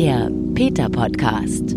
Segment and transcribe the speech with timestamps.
[0.00, 1.74] Der Peter Podcast.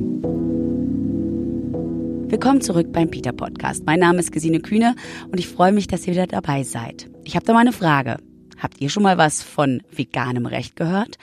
[2.30, 3.84] Willkommen zurück beim Peter Podcast.
[3.88, 4.96] Mein Name ist Gesine Kühne
[5.32, 7.10] und ich freue mich, dass ihr wieder dabei seid.
[7.24, 8.18] Ich habe da mal eine Frage.
[8.60, 11.18] Habt ihr schon mal was von veganem Recht gehört?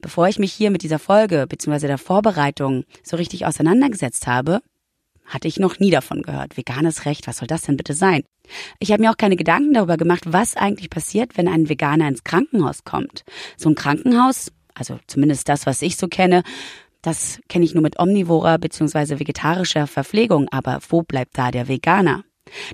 [0.00, 1.86] Bevor ich mich hier mit dieser Folge bzw.
[1.86, 4.60] der Vorbereitung so richtig auseinandergesetzt habe,
[5.26, 6.56] hatte ich noch nie davon gehört.
[6.56, 8.24] Veganes Recht, was soll das denn bitte sein?
[8.80, 12.24] Ich habe mir auch keine Gedanken darüber gemacht, was eigentlich passiert, wenn ein Veganer ins
[12.24, 13.22] Krankenhaus kommt.
[13.56, 16.42] So ein Krankenhaus, also zumindest das, was ich so kenne,
[17.02, 19.20] das kenne ich nur mit omnivorer bzw.
[19.20, 22.24] vegetarischer Verpflegung, aber wo bleibt da der Veganer?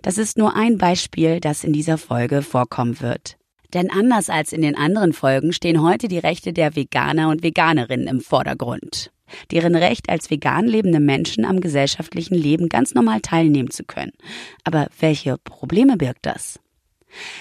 [0.01, 3.37] Das ist nur ein Beispiel, das in dieser Folge vorkommen wird.
[3.75, 8.09] Denn anders als in den anderen Folgen stehen heute die Rechte der Veganer und Veganerinnen
[8.09, 9.11] im Vordergrund
[9.51, 14.13] deren Recht als vegan lebende Menschen am gesellschaftlichen Leben ganz normal teilnehmen zu können.
[14.65, 16.61] Aber welche Probleme birgt das?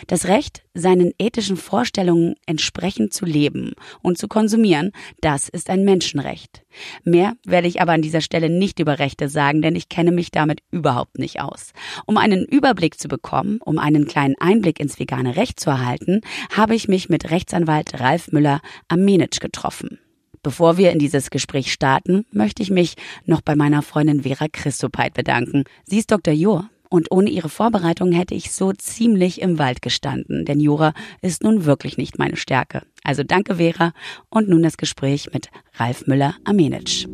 [0.08, 4.92] Das Recht, seinen ethischen Vorstellungen entsprechend zu leben und zu konsumieren,
[5.22, 6.64] das ist ein Menschenrecht.
[7.04, 10.32] Mehr werde ich aber an dieser Stelle nicht über Rechte sagen, denn ich kenne mich
[10.32, 11.72] damit überhaupt nicht aus.
[12.06, 16.76] Um einen Überblick zu bekommen, um einen kleinen Einblick ins vegane Recht zu erhalten, habe
[16.76, 20.00] ich mich mit Rechtsanwalt Ralf Müller am Menitsch getroffen.
[20.44, 25.16] Bevor wir in dieses Gespräch starten, möchte ich mich noch bei meiner Freundin Vera Christopeit
[25.16, 25.64] bedanken.
[25.86, 26.36] Sie ist Dr.
[26.36, 31.44] Jur und ohne ihre Vorbereitung hätte ich so ziemlich im Wald gestanden, denn Jura ist
[31.44, 32.84] nun wirklich nicht meine Stärke.
[33.04, 33.94] Also danke Vera
[34.30, 37.08] und nun das Gespräch mit Ralf Müller-Amenitsch.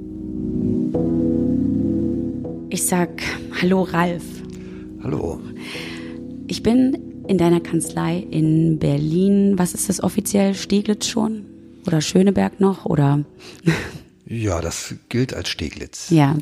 [2.69, 3.09] Ich sag
[3.61, 4.23] Hallo Ralf.
[5.03, 5.41] Hallo.
[6.47, 9.57] Ich bin in deiner Kanzlei in Berlin.
[9.57, 10.53] Was ist das offiziell?
[10.53, 11.45] Steglitz schon?
[11.87, 12.85] Oder Schöneberg noch?
[12.85, 13.23] Oder?
[14.25, 16.09] Ja, das gilt als Steglitz.
[16.09, 16.37] Ja.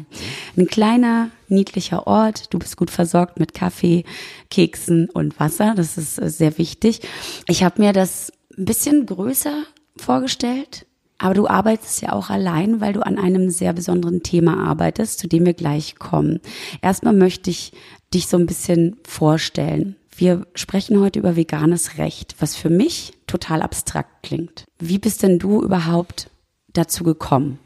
[0.58, 2.54] Ein kleiner, niedlicher Ort.
[2.54, 4.06] Du bist gut versorgt mit Kaffee,
[4.50, 5.74] Keksen und Wasser.
[5.76, 7.02] Das ist äh, sehr wichtig.
[7.48, 9.64] Ich habe mir das ein bisschen größer
[9.98, 10.86] vorgestellt.
[11.22, 15.28] Aber du arbeitest ja auch allein, weil du an einem sehr besonderen Thema arbeitest, zu
[15.28, 16.40] dem wir gleich kommen.
[16.82, 17.74] Erstmal möchte ich
[18.14, 19.98] dich so ein bisschen vorstellen.
[20.16, 24.66] Wir sprechen heute über veganes Recht, was für mich total abstrakt klingt.
[24.80, 26.30] Wie bist denn du überhaupt
[26.72, 27.60] dazu gekommen?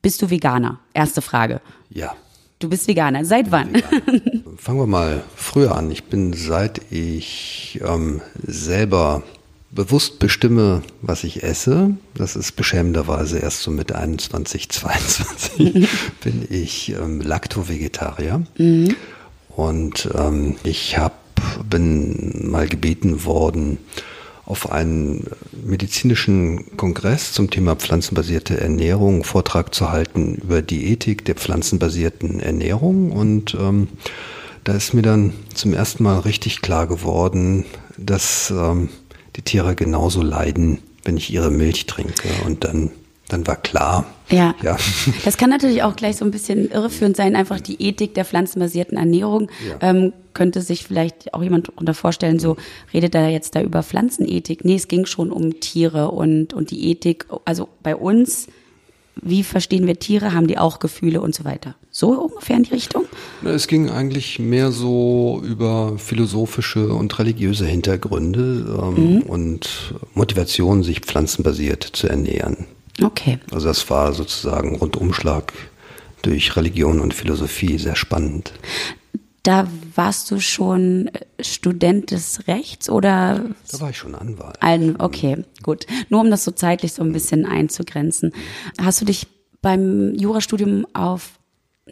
[0.00, 0.80] Bist du Veganer?
[0.92, 1.60] Erste Frage.
[1.88, 2.14] Ja.
[2.58, 3.24] Du bist Veganer.
[3.24, 3.74] Seit wann?
[4.56, 5.90] Fangen wir mal früher an.
[5.90, 9.22] Ich bin seit ich ähm, selber
[9.70, 15.88] bewusst bestimme, was ich esse, das ist beschämenderweise erst so mit 21, 22,
[16.22, 18.42] bin ich ähm, Lacto-Vegetarier.
[18.56, 18.94] Mhm.
[19.48, 21.14] Und ähm, ich habe
[21.68, 23.78] bin mal gebeten worden,
[24.46, 31.34] auf einen medizinischen Kongress zum Thema pflanzenbasierte Ernährung Vortrag zu halten über die Ethik der
[31.34, 33.12] pflanzenbasierten Ernährung.
[33.12, 33.88] Und ähm,
[34.64, 37.64] da ist mir dann zum ersten Mal richtig klar geworden,
[37.96, 38.90] dass ähm,
[39.36, 42.28] die Tiere genauso leiden, wenn ich ihre Milch trinke.
[42.44, 42.90] Und dann
[43.28, 44.06] dann war klar.
[44.30, 44.54] Ja.
[44.62, 44.76] ja.
[45.24, 47.36] Das kann natürlich auch gleich so ein bisschen irreführend sein.
[47.36, 49.88] Einfach die Ethik der pflanzenbasierten Ernährung ja.
[49.88, 52.56] ähm, könnte sich vielleicht auch jemand darunter vorstellen, so
[52.92, 54.64] redet er jetzt da über Pflanzenethik.
[54.64, 57.26] Nee, es ging schon um Tiere und, und die Ethik.
[57.44, 58.48] Also bei uns,
[59.22, 60.34] wie verstehen wir Tiere?
[60.34, 61.76] Haben die auch Gefühle und so weiter?
[61.90, 63.04] So ungefähr in die Richtung?
[63.44, 69.22] Es ging eigentlich mehr so über philosophische und religiöse Hintergründe ähm, mhm.
[69.22, 72.66] und Motivation, sich pflanzenbasiert zu ernähren.
[73.02, 73.38] Okay.
[73.50, 75.52] Also das war sozusagen Rundumschlag
[76.22, 78.52] durch Religion und Philosophie sehr spannend.
[79.42, 83.44] Da warst du schon Student des Rechts oder?
[83.70, 84.56] Da war ich schon Anwalt.
[84.60, 85.86] Ein, okay, gut.
[86.08, 88.32] Nur um das so zeitlich so ein bisschen einzugrenzen.
[88.80, 89.26] Hast du dich
[89.60, 91.38] beim Jurastudium auf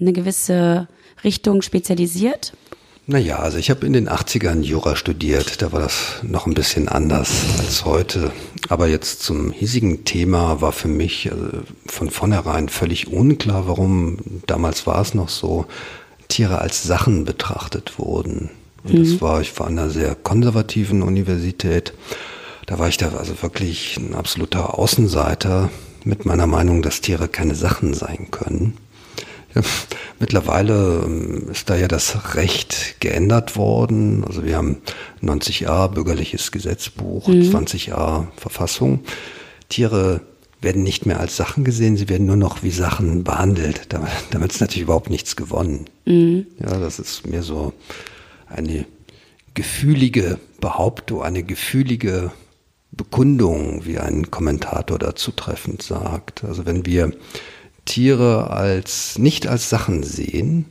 [0.00, 0.88] eine gewisse
[1.24, 2.54] Richtung spezialisiert?
[3.06, 6.88] Naja, also ich habe in den 80ern Jura studiert, da war das noch ein bisschen
[6.88, 8.30] anders als heute.
[8.68, 11.48] Aber jetzt zum hiesigen Thema war für mich also
[11.86, 15.66] von vornherein völlig unklar, warum damals war es noch so,
[16.28, 18.50] Tiere als Sachen betrachtet wurden.
[18.84, 19.04] Und mhm.
[19.04, 21.92] das war, ich war an einer sehr konservativen Universität.
[22.66, 25.70] Da war ich da also wirklich ein absoluter Außenseiter
[26.04, 28.76] mit meiner Meinung, dass Tiere keine Sachen sein können.
[30.18, 34.24] Mittlerweile ähm, ist da ja das Recht geändert worden.
[34.24, 34.78] Also wir haben
[35.22, 37.42] 90a bürgerliches Gesetzbuch, mhm.
[37.42, 39.00] 20a Verfassung.
[39.68, 40.20] Tiere
[40.60, 43.88] werden nicht mehr als Sachen gesehen, sie werden nur noch wie Sachen behandelt.
[44.30, 45.86] Damit ist natürlich überhaupt nichts gewonnen.
[46.04, 46.46] Mhm.
[46.60, 47.72] Ja, das ist mehr so
[48.46, 48.86] eine
[49.54, 52.30] gefühlige Behauptung, eine gefühlige
[52.92, 56.44] Bekundung, wie ein Kommentator dazu treffend sagt.
[56.44, 57.12] Also wenn wir
[57.84, 60.66] Tiere als nicht als Sachen sehen,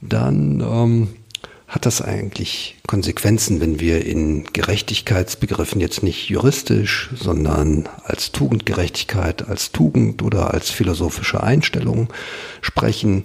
[0.00, 1.08] dann ähm,
[1.68, 9.70] hat das eigentlich Konsequenzen, wenn wir in Gerechtigkeitsbegriffen jetzt nicht juristisch, sondern als Tugendgerechtigkeit, als
[9.70, 12.08] Tugend oder als philosophische Einstellung
[12.62, 13.22] sprechen?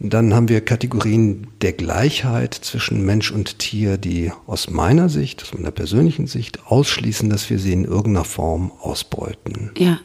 [0.00, 5.54] Dann haben wir Kategorien der Gleichheit zwischen Mensch und Tier, die aus meiner Sicht, aus
[5.54, 9.70] meiner persönlichen Sicht ausschließen, dass wir sie in irgendeiner Form ausbeuten.
[9.78, 10.00] Ja.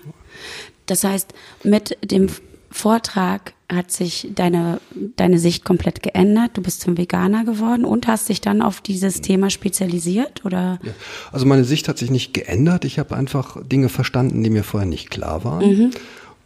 [0.92, 1.34] Das heißt,
[1.64, 2.28] mit dem
[2.70, 4.82] Vortrag hat sich deine,
[5.16, 6.52] deine Sicht komplett geändert.
[6.56, 10.80] Du bist zum Veganer geworden und hast dich dann auf dieses Thema spezialisiert, oder?
[10.84, 10.92] Ja.
[11.32, 12.84] Also meine Sicht hat sich nicht geändert.
[12.84, 15.66] Ich habe einfach Dinge verstanden, die mir vorher nicht klar waren.
[15.66, 15.92] Mhm.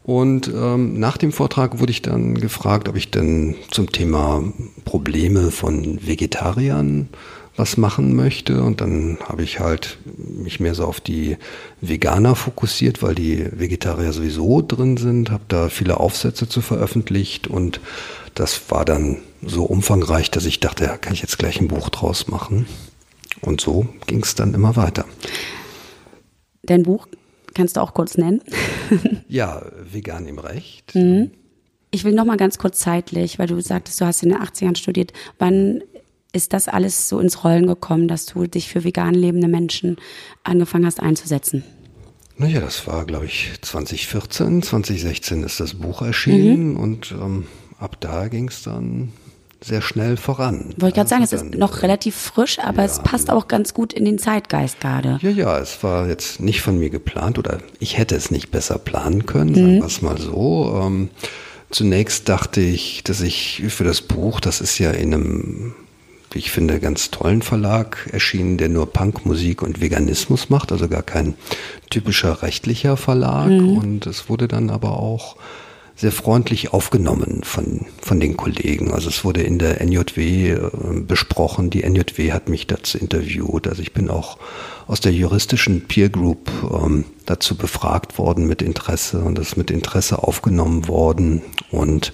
[0.03, 4.44] Und ähm, nach dem Vortrag wurde ich dann gefragt, ob ich denn zum Thema
[4.83, 7.09] Probleme von Vegetariern
[7.57, 8.63] was machen möchte.
[8.63, 11.38] Und dann habe ich halt mich mehr so auf die
[11.81, 17.80] Veganer fokussiert, weil die Vegetarier sowieso drin sind, habe da viele Aufsätze zu veröffentlicht und
[18.34, 21.90] das war dann so umfangreich, dass ich dachte, ja, kann ich jetzt gleich ein Buch
[21.90, 22.68] draus machen.
[23.42, 25.06] Und so ging es dann immer weiter.
[26.63, 27.07] Dein Buch
[27.54, 28.42] kannst du auch kurz nennen?
[29.28, 29.62] ja,
[29.92, 30.94] Vegan im Recht.
[30.96, 31.31] Mhm.
[31.92, 34.75] Ich will noch mal ganz kurz zeitlich, weil du sagtest, du hast in den 80ern
[34.75, 35.13] studiert.
[35.40, 35.81] Wann
[36.36, 39.96] ist das alles so ins Rollen gekommen, dass du dich für vegan lebende Menschen
[40.44, 41.64] angefangen hast einzusetzen?
[42.38, 46.80] Naja, das war, glaube ich, 2014, 2016 ist das Buch erschienen mhm.
[46.80, 47.48] und ähm,
[47.80, 49.14] ab da ging es dann
[49.62, 50.74] sehr schnell voran.
[50.78, 53.74] Wollte ich gerade sagen, es ist noch relativ frisch, aber ja, es passt auch ganz
[53.74, 55.18] gut in den Zeitgeist gerade.
[55.22, 58.78] Ja, ja, es war jetzt nicht von mir geplant oder ich hätte es nicht besser
[58.78, 59.56] planen können, mhm.
[59.56, 60.81] sagen wir es mal so.
[60.84, 61.10] Ähm,
[61.72, 65.74] zunächst dachte ich, dass ich für das Buch, das ist ja in einem
[66.36, 71.36] ich finde, ganz tollen Verlag erschienen, der nur Punkmusik und Veganismus macht, also gar kein
[71.90, 73.50] typischer rechtlicher Verlag.
[73.50, 73.78] Mhm.
[73.78, 75.38] Und es wurde dann aber auch
[75.96, 78.92] sehr freundlich aufgenommen von, von den Kollegen.
[78.92, 81.70] Also es wurde in der NJW äh, besprochen.
[81.70, 83.68] Die NJW hat mich dazu interviewt.
[83.68, 84.38] Also ich bin auch
[84.88, 90.22] aus der juristischen Peer Group ähm, dazu befragt worden mit Interesse und das mit Interesse
[90.22, 91.42] aufgenommen worden.
[91.72, 92.12] Und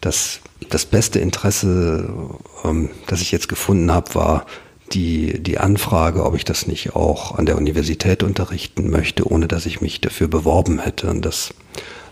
[0.00, 2.08] das das beste Interesse,
[2.64, 4.46] ähm, das ich jetzt gefunden habe, war
[4.92, 9.66] die, die Anfrage, ob ich das nicht auch an der Universität unterrichten möchte, ohne dass
[9.66, 11.08] ich mich dafür beworben hätte.
[11.10, 11.52] Und das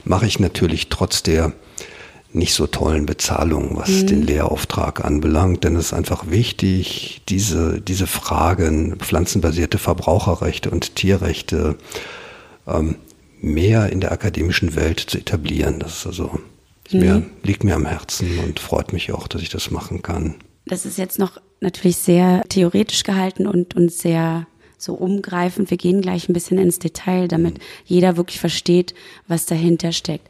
[0.05, 1.53] mache ich natürlich trotz der
[2.33, 4.07] nicht so tollen Bezahlung, was mhm.
[4.09, 11.77] den Lehrauftrag anbelangt, denn es ist einfach wichtig, diese, diese Fragen, pflanzenbasierte Verbraucherrechte und Tierrechte,
[12.67, 12.97] ähm,
[13.41, 15.79] mehr in der akademischen Welt zu etablieren.
[15.79, 16.39] Das ist also
[16.93, 17.01] Mhm.
[17.01, 20.37] Mir, liegt mir am Herzen und freut mich auch, dass ich das machen kann.
[20.67, 24.47] Das ist jetzt noch natürlich sehr theoretisch gehalten und, und sehr
[24.79, 25.71] so umgreifend.
[25.71, 27.63] Wir gehen gleich ein bisschen ins Detail, damit mhm.
[27.85, 28.95] jeder wirklich versteht,
[29.27, 30.29] was dahinter steckt.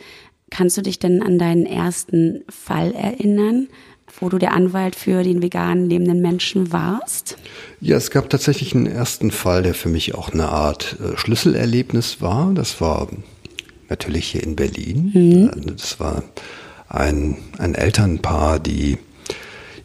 [0.51, 3.69] Kannst du dich denn an deinen ersten Fall erinnern,
[4.21, 7.37] wo du der Anwalt für den veganen lebenden Menschen warst?
[7.81, 12.21] Ja, es gab tatsächlich einen ersten Fall, der für mich auch eine Art äh, Schlüsselerlebnis
[12.23, 12.53] war.
[12.55, 13.09] Das war
[13.89, 15.13] natürlich hier in Berlin.
[15.15, 15.49] Mhm.
[15.49, 16.23] Äh, das war
[16.89, 18.99] ein, ein Elternpaar, die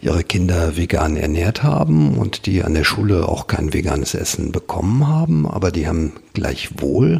[0.01, 5.07] ihre Kinder vegan ernährt haben und die an der Schule auch kein veganes Essen bekommen
[5.07, 7.19] haben, aber die haben gleichwohl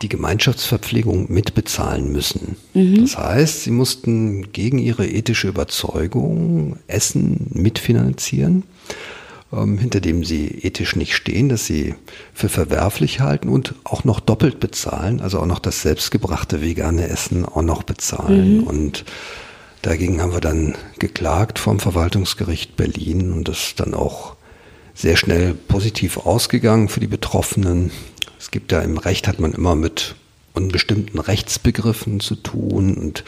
[0.00, 2.56] die Gemeinschaftsverpflegung mitbezahlen müssen.
[2.72, 3.02] Mhm.
[3.02, 8.62] Das heißt, sie mussten gegen ihre ethische Überzeugung Essen mitfinanzieren
[9.52, 11.94] ähm, hinter dem sie ethisch nicht stehen, das sie
[12.32, 17.44] für verwerflich halten und auch noch doppelt bezahlen, also auch noch das selbstgebrachte vegane Essen
[17.44, 18.58] auch noch bezahlen.
[18.58, 18.62] Mhm.
[18.64, 19.04] Und
[19.82, 24.36] dagegen haben wir dann geklagt vom Verwaltungsgericht Berlin und das ist dann auch
[24.94, 27.90] sehr schnell positiv ausgegangen für die Betroffenen.
[28.38, 30.14] Es gibt ja im Recht hat man immer mit
[30.52, 33.24] unbestimmten Rechtsbegriffen zu tun und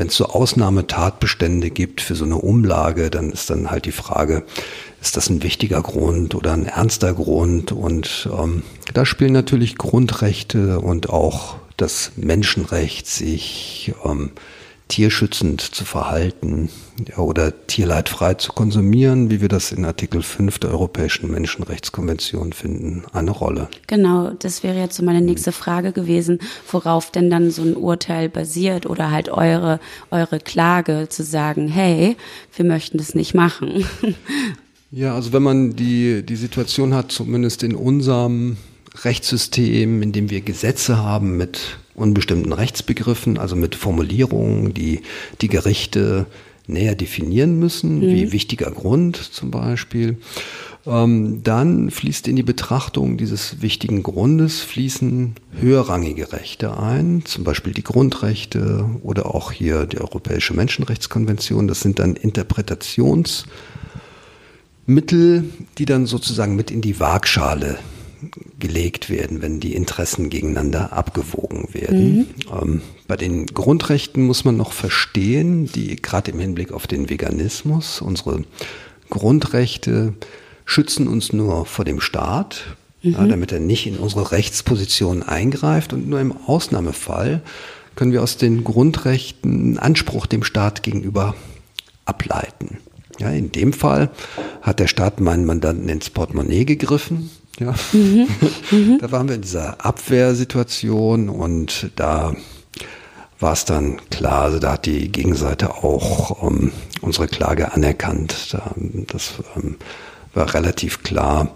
[0.00, 4.44] wenn es so Ausnahmetatbestände gibt für so eine Umlage, dann ist dann halt die Frage,
[5.02, 7.70] ist das ein wichtiger Grund oder ein ernster Grund?
[7.70, 8.62] Und ähm,
[8.94, 14.30] da spielen natürlich Grundrechte und auch das Menschenrecht, sich ähm,
[14.90, 16.68] tierschützend zu verhalten
[17.08, 23.04] ja, oder tierleidfrei zu konsumieren, wie wir das in Artikel 5 der Europäischen Menschenrechtskonvention finden,
[23.12, 23.68] eine Rolle.
[23.86, 28.28] Genau, das wäre jetzt so meine nächste Frage gewesen, worauf denn dann so ein Urteil
[28.28, 29.78] basiert oder halt eure,
[30.10, 32.16] eure Klage zu sagen, hey,
[32.56, 33.84] wir möchten das nicht machen.
[34.92, 38.56] Ja, also wenn man die, die Situation hat, zumindest in unserem
[39.04, 45.00] Rechtssystem, in dem wir Gesetze haben mit unbestimmten Rechtsbegriffen, also mit Formulierungen, die
[45.40, 46.26] die Gerichte
[46.66, 48.02] näher definieren müssen, mhm.
[48.02, 50.18] wie wichtiger Grund zum Beispiel.
[50.86, 57.74] Ähm, dann fließt in die Betrachtung dieses wichtigen Grundes fließen höherrangige Rechte ein, zum Beispiel
[57.74, 61.68] die Grundrechte oder auch hier die Europäische Menschenrechtskonvention.
[61.68, 63.44] Das sind dann Interpretations-
[64.90, 65.44] Mittel,
[65.78, 67.78] die dann sozusagen mit in die Waagschale
[68.58, 72.16] gelegt werden, wenn die Interessen gegeneinander abgewogen werden.
[72.16, 72.26] Mhm.
[72.52, 78.00] Ähm, bei den Grundrechten muss man noch verstehen, die gerade im Hinblick auf den Veganismus,
[78.00, 78.44] unsere
[79.08, 80.14] Grundrechte
[80.64, 83.12] schützen uns nur vor dem Staat, mhm.
[83.12, 87.42] ja, damit er nicht in unsere Rechtsposition eingreift und nur im Ausnahmefall
[87.96, 91.34] können wir aus den Grundrechten Anspruch dem Staat gegenüber
[92.04, 92.78] ableiten.
[93.18, 94.10] Ja, in dem Fall
[94.62, 97.30] hat der Staat meinen Mandanten ins Portemonnaie gegriffen.
[97.60, 97.74] Ja.
[97.92, 98.26] Mhm.
[98.70, 98.98] Mhm.
[99.00, 102.34] Da waren wir in dieser Abwehrsituation und da
[103.38, 108.48] war es dann klar, also da hat die Gegenseite auch ähm, unsere Klage anerkannt.
[108.52, 108.74] Da,
[109.08, 109.76] das ähm,
[110.34, 111.54] war relativ klar,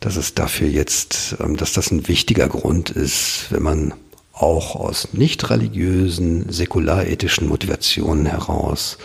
[0.00, 3.94] dass es dafür jetzt, ähm, dass das ein wichtiger Grund ist, wenn man
[4.32, 8.98] auch aus nicht religiösen, säkularethischen Motivationen heraus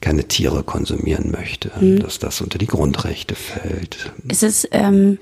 [0.00, 2.00] keine Tiere konsumieren möchte, mhm.
[2.00, 4.12] dass das unter die Grundrechte fällt.
[4.28, 5.18] Ist es ähm,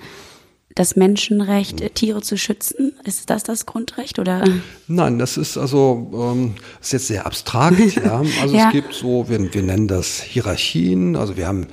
[0.79, 1.95] das Menschenrecht, mhm.
[1.95, 2.93] Tiere zu schützen?
[3.05, 4.45] Ist das das Grundrecht oder?
[4.87, 7.97] Nein, das ist also ähm, ist jetzt sehr abstrakt.
[7.97, 8.23] ja.
[8.43, 8.67] Also ja.
[8.67, 11.17] es gibt so, wir, wir nennen das Hierarchien.
[11.17, 11.67] Also wir haben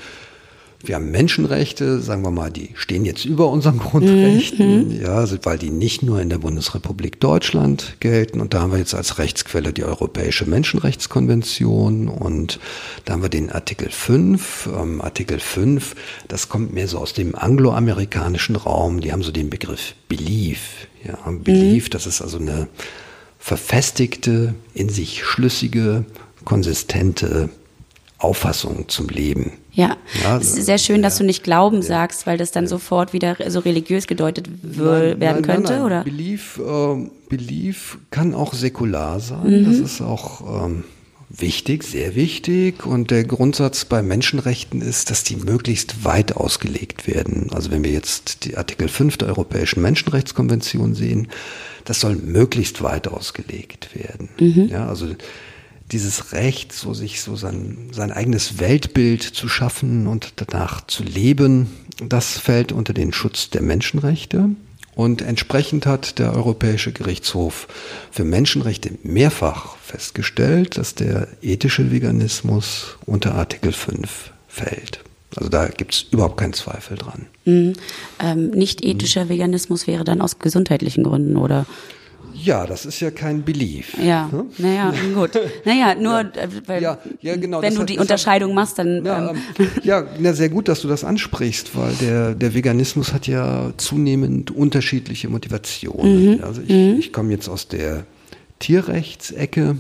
[0.88, 5.02] wir haben Menschenrechte, sagen wir mal, die stehen jetzt über unseren Grundrechten, mhm.
[5.02, 8.42] ja, weil die nicht nur in der Bundesrepublik Deutschland gelten.
[8.42, 12.60] Und da haben wir jetzt als Rechtsquelle die Europäische Menschenrechtskonvention und
[13.06, 14.70] da haben wir den Artikel 5.
[14.76, 15.96] Ähm, Artikel 5,
[16.28, 19.02] das kommt mehr so aus dem angloamerikanischen Raum.
[19.02, 20.88] Die haben so den Begriff Belief.
[21.04, 21.90] Ja, Belief, mhm.
[21.92, 22.68] das ist also eine
[23.38, 26.06] verfestigte, in sich schlüssige,
[26.46, 27.50] konsistente
[28.18, 29.54] Auffassung zum Leben.
[29.74, 31.84] Ja, ja es ist sehr schön, dass du nicht Glauben ja.
[31.84, 36.04] sagst, weil das dann sofort wieder so religiös gedeutet nein, werden nein, könnte, nein, oder?
[36.04, 39.62] Belief, äh, Belief kann auch säkular sein.
[39.62, 39.66] Mhm.
[39.66, 40.86] Das ist auch ähm,
[41.30, 42.86] wichtig, sehr wichtig.
[42.86, 47.50] Und der Grundsatz bei Menschenrechten ist, dass die möglichst weit ausgelegt werden.
[47.52, 51.28] Also wenn wir jetzt die Artikel 5 der Europäischen Menschenrechtskonvention sehen,
[51.84, 54.30] das soll möglichst weit ausgelegt werden.
[54.40, 54.70] Mhm.
[54.70, 55.08] Ja, also
[55.92, 61.68] dieses Recht, so sich so sein, sein eigenes Weltbild zu schaffen und danach zu leben,
[62.04, 64.50] das fällt unter den Schutz der Menschenrechte.
[64.96, 67.68] Und entsprechend hat der Europäische Gerichtshof
[68.12, 75.02] für Menschenrechte mehrfach festgestellt, dass der ethische Veganismus unter Artikel 5 fällt.
[75.36, 77.26] Also da gibt es überhaupt keinen Zweifel dran.
[77.44, 77.74] Mhm.
[78.20, 81.66] Ähm, nicht ethischer Veganismus wäre dann aus gesundheitlichen Gründen, oder?
[82.46, 83.98] Ja, das ist ja kein Belief.
[83.98, 84.52] Ja, hm?
[84.60, 85.32] naja, gut.
[85.66, 86.42] Naja, nur, ja.
[86.42, 89.04] Äh, weil, ja, ja, genau, wenn du hat, die Unterscheidung hat, machst, dann.
[89.04, 89.38] Ja, ähm.
[89.58, 93.74] ähm ja na, sehr gut, dass du das ansprichst, weil der, der Veganismus hat ja
[93.78, 96.36] zunehmend unterschiedliche Motivationen.
[96.36, 96.44] Mhm.
[96.44, 97.00] Also ich, mhm.
[97.00, 98.06] ich komme jetzt aus der
[98.60, 99.78] Tierrechtsecke.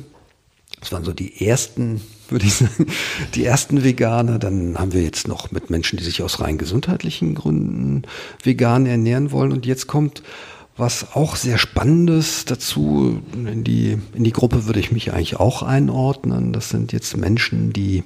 [0.79, 2.88] Das waren so die ersten, würde ich sagen,
[3.36, 4.39] die ersten Veganer.
[4.39, 8.03] Dann haben wir jetzt noch mit Menschen, die sich aus rein gesundheitlichen Gründen
[8.41, 9.51] vegan ernähren wollen.
[9.51, 10.24] Und jetzt kommt
[10.77, 15.63] was auch sehr Spannendes dazu, in die, in die Gruppe würde ich mich eigentlich auch
[15.63, 16.51] einordnen.
[16.51, 18.03] Das sind jetzt Menschen, die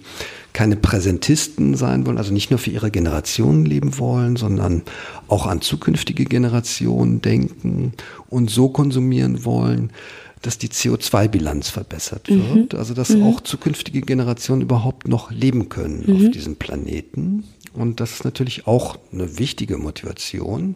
[0.53, 4.83] keine Präsentisten sein wollen, also nicht nur für ihre Generation leben wollen, sondern
[5.27, 7.93] auch an zukünftige Generationen denken
[8.27, 9.91] und so konsumieren wollen,
[10.43, 12.53] dass die CO2-Bilanz verbessert mhm.
[12.53, 12.73] wird.
[12.73, 12.79] Mhm.
[12.79, 13.23] Also dass mhm.
[13.23, 16.15] auch zukünftige Generationen überhaupt noch leben können mhm.
[16.15, 17.45] auf diesem Planeten.
[17.73, 20.75] Und das ist natürlich auch eine wichtige Motivation.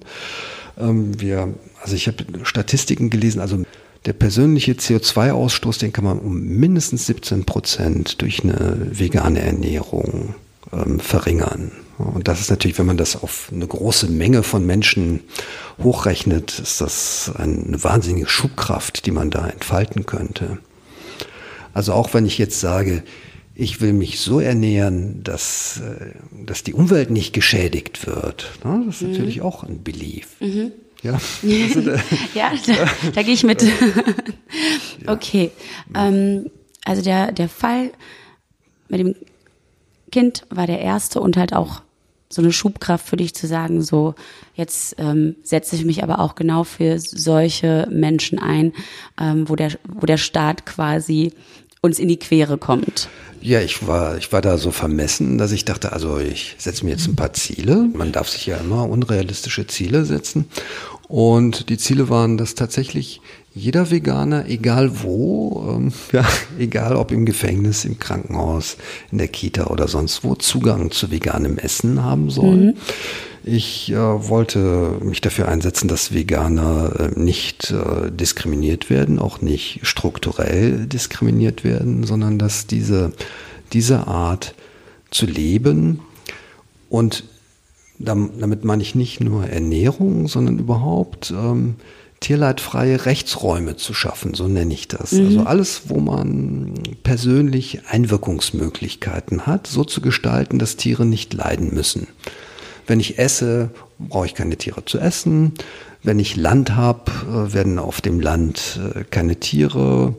[0.78, 3.64] Ähm, wir, also ich habe Statistiken gelesen, also
[4.06, 10.36] der persönliche CO2-Ausstoß, den kann man um mindestens 17 Prozent durch eine vegane Ernährung
[10.74, 11.72] ähm, verringern.
[11.98, 15.22] Und das ist natürlich, wenn man das auf eine große Menge von Menschen
[15.82, 20.58] hochrechnet, ist das eine wahnsinnige Schubkraft, die man da entfalten könnte.
[21.74, 23.04] Also auch wenn ich jetzt sage,
[23.56, 26.12] ich will mich so ernähren, dass, äh,
[26.46, 28.52] dass die Umwelt nicht geschädigt wird.
[28.64, 28.84] Ne?
[28.86, 29.12] Das ist mhm.
[29.12, 30.30] natürlich auch ein Belief.
[30.40, 30.72] Mhm.
[31.04, 31.96] Ja, also da,
[32.34, 33.64] ja da, da gehe ich mit.
[35.08, 35.52] okay.
[35.94, 36.50] Ähm,
[36.86, 37.92] also der, der Fall
[38.88, 39.16] mit dem
[40.12, 41.82] Kind war der erste und halt auch
[42.30, 44.16] so eine Schubkraft für dich zu sagen, so
[44.56, 48.74] jetzt ähm, setze ich mich aber auch genau für solche Menschen ein,
[49.20, 51.34] ähm, wo der wo der Staat quasi
[51.82, 53.10] uns in die Quere kommt.
[53.44, 56.92] Ja, ich war, ich war da so vermessen, dass ich dachte, also ich setze mir
[56.92, 57.90] jetzt ein paar Ziele.
[57.94, 60.46] Man darf sich ja immer unrealistische Ziele setzen.
[61.10, 63.20] Und die Ziele waren, dass tatsächlich
[63.54, 66.26] jeder Veganer, egal wo, ähm, ja,
[66.58, 68.78] egal ob im Gefängnis, im Krankenhaus,
[69.12, 72.56] in der Kita oder sonst wo, Zugang zu veganem Essen haben soll.
[72.56, 72.74] Mhm.
[73.46, 79.82] Ich äh, wollte mich dafür einsetzen, dass Veganer äh, nicht äh, diskriminiert werden, auch nicht
[79.84, 83.12] strukturell diskriminiert werden, sondern dass diese,
[83.74, 84.56] diese Art
[85.12, 86.00] zu leben
[86.90, 87.26] Und
[88.00, 91.76] damit meine ich nicht nur Ernährung, sondern überhaupt ähm,
[92.20, 95.12] tierleidfreie Rechtsräume zu schaffen, so nenne ich das.
[95.12, 95.26] Mhm.
[95.26, 96.74] Also alles, wo man
[97.04, 102.08] persönlich Einwirkungsmöglichkeiten hat, so zu gestalten, dass Tiere nicht leiden müssen.
[102.88, 105.54] Wenn ich esse, brauche ich keine Tiere zu essen.
[106.04, 110.16] Wenn ich Land habe, äh, werden auf dem Land äh, keine Tiere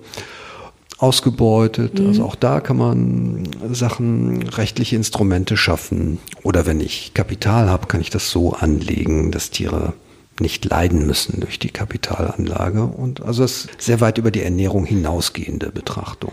[0.98, 1.98] ausgebeutet.
[1.98, 2.06] Mhm.
[2.06, 6.18] Also auch da kann man Sachen, rechtliche Instrumente schaffen.
[6.42, 9.92] Oder wenn ich Kapital habe, kann ich das so anlegen, dass Tiere
[10.40, 12.84] nicht leiden müssen durch die Kapitalanlage.
[12.84, 16.32] Und also das ist sehr weit über die Ernährung hinausgehende Betrachtung.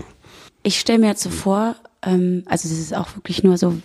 [0.63, 3.75] Ich stelle mir jetzt so vor, ähm, also das ist auch wirklich nur so,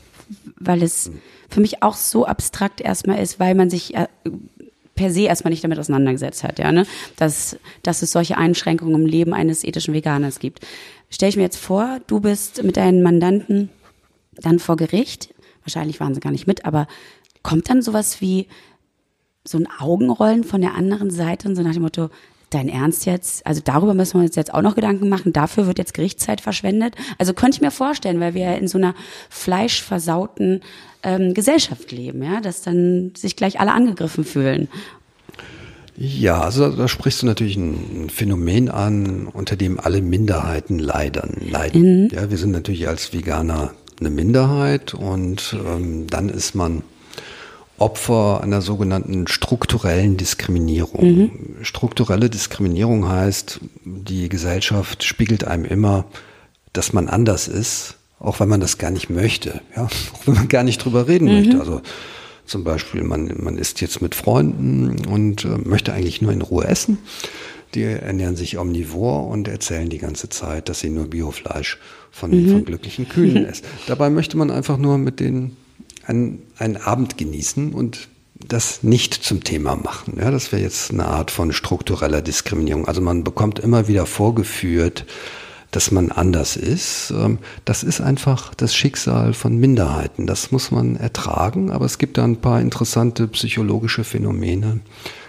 [0.59, 1.11] weil es
[1.49, 4.09] für mich auch so abstrakt erstmal ist, weil man sich äh,
[4.95, 6.87] per se erstmal nicht damit auseinandergesetzt hat, ja, ne?
[7.16, 10.66] Dass, dass es solche Einschränkungen im Leben eines ethischen Veganers gibt.
[11.11, 13.71] Stell ich mir jetzt vor, du bist mit deinen Mandanten
[14.33, 16.88] dann vor Gericht, wahrscheinlich waren sie gar nicht mit, aber
[17.42, 18.49] kommt dann sowas wie
[19.45, 22.11] so ein Augenrollen von der anderen Seite und so nach dem Motto,
[22.50, 23.47] dein Ernst jetzt?
[23.47, 25.33] Also darüber müssen wir uns jetzt auch noch Gedanken machen.
[25.33, 26.95] Dafür wird jetzt Gerichtszeit verschwendet.
[27.19, 28.95] Also könnte ich mir vorstellen, weil wir ja in so einer
[29.31, 30.61] fleischversauten
[31.03, 34.69] ähm, Gesellschaft leben, ja, dass dann sich gleich alle angegriffen fühlen.
[35.99, 41.41] Ja, also da sprichst du natürlich ein Phänomen an, unter dem alle Minderheiten leiden.
[41.49, 42.05] leiden.
[42.05, 42.09] Mhm.
[42.12, 46.83] Ja, wir sind natürlich als Veganer eine Minderheit und ähm, dann ist man
[47.78, 51.04] Opfer einer sogenannten strukturellen Diskriminierung.
[51.04, 51.30] Mhm.
[51.62, 56.06] Strukturelle Diskriminierung heißt, die Gesellschaft spiegelt einem immer,
[56.73, 60.49] dass man anders ist, auch wenn man das gar nicht möchte, ja, auch wenn man
[60.49, 61.35] gar nicht drüber reden mhm.
[61.35, 61.61] möchte.
[61.61, 61.83] Also
[62.47, 66.64] zum Beispiel, man, man isst jetzt mit Freunden und äh, möchte eigentlich nur in Ruhe
[66.64, 66.99] essen.
[67.75, 71.78] Die ernähren sich omnivor und erzählen die ganze Zeit, dass sie nur Biofleisch
[72.11, 72.50] von, mhm.
[72.50, 73.64] von glücklichen Kühen essen.
[73.87, 75.56] Dabei möchte man einfach nur mit denen
[76.07, 80.19] einen, einen Abend genießen und das nicht zum Thema machen.
[80.19, 82.87] Ja, das wäre jetzt eine Art von struktureller Diskriminierung.
[82.87, 85.07] Also man bekommt immer wieder vorgeführt,
[85.71, 87.13] dass man anders ist.
[87.17, 90.26] Ähm, das ist einfach das Schicksal von Minderheiten.
[90.26, 94.80] Das muss man ertragen, aber es gibt da ein paar interessante psychologische Phänomene.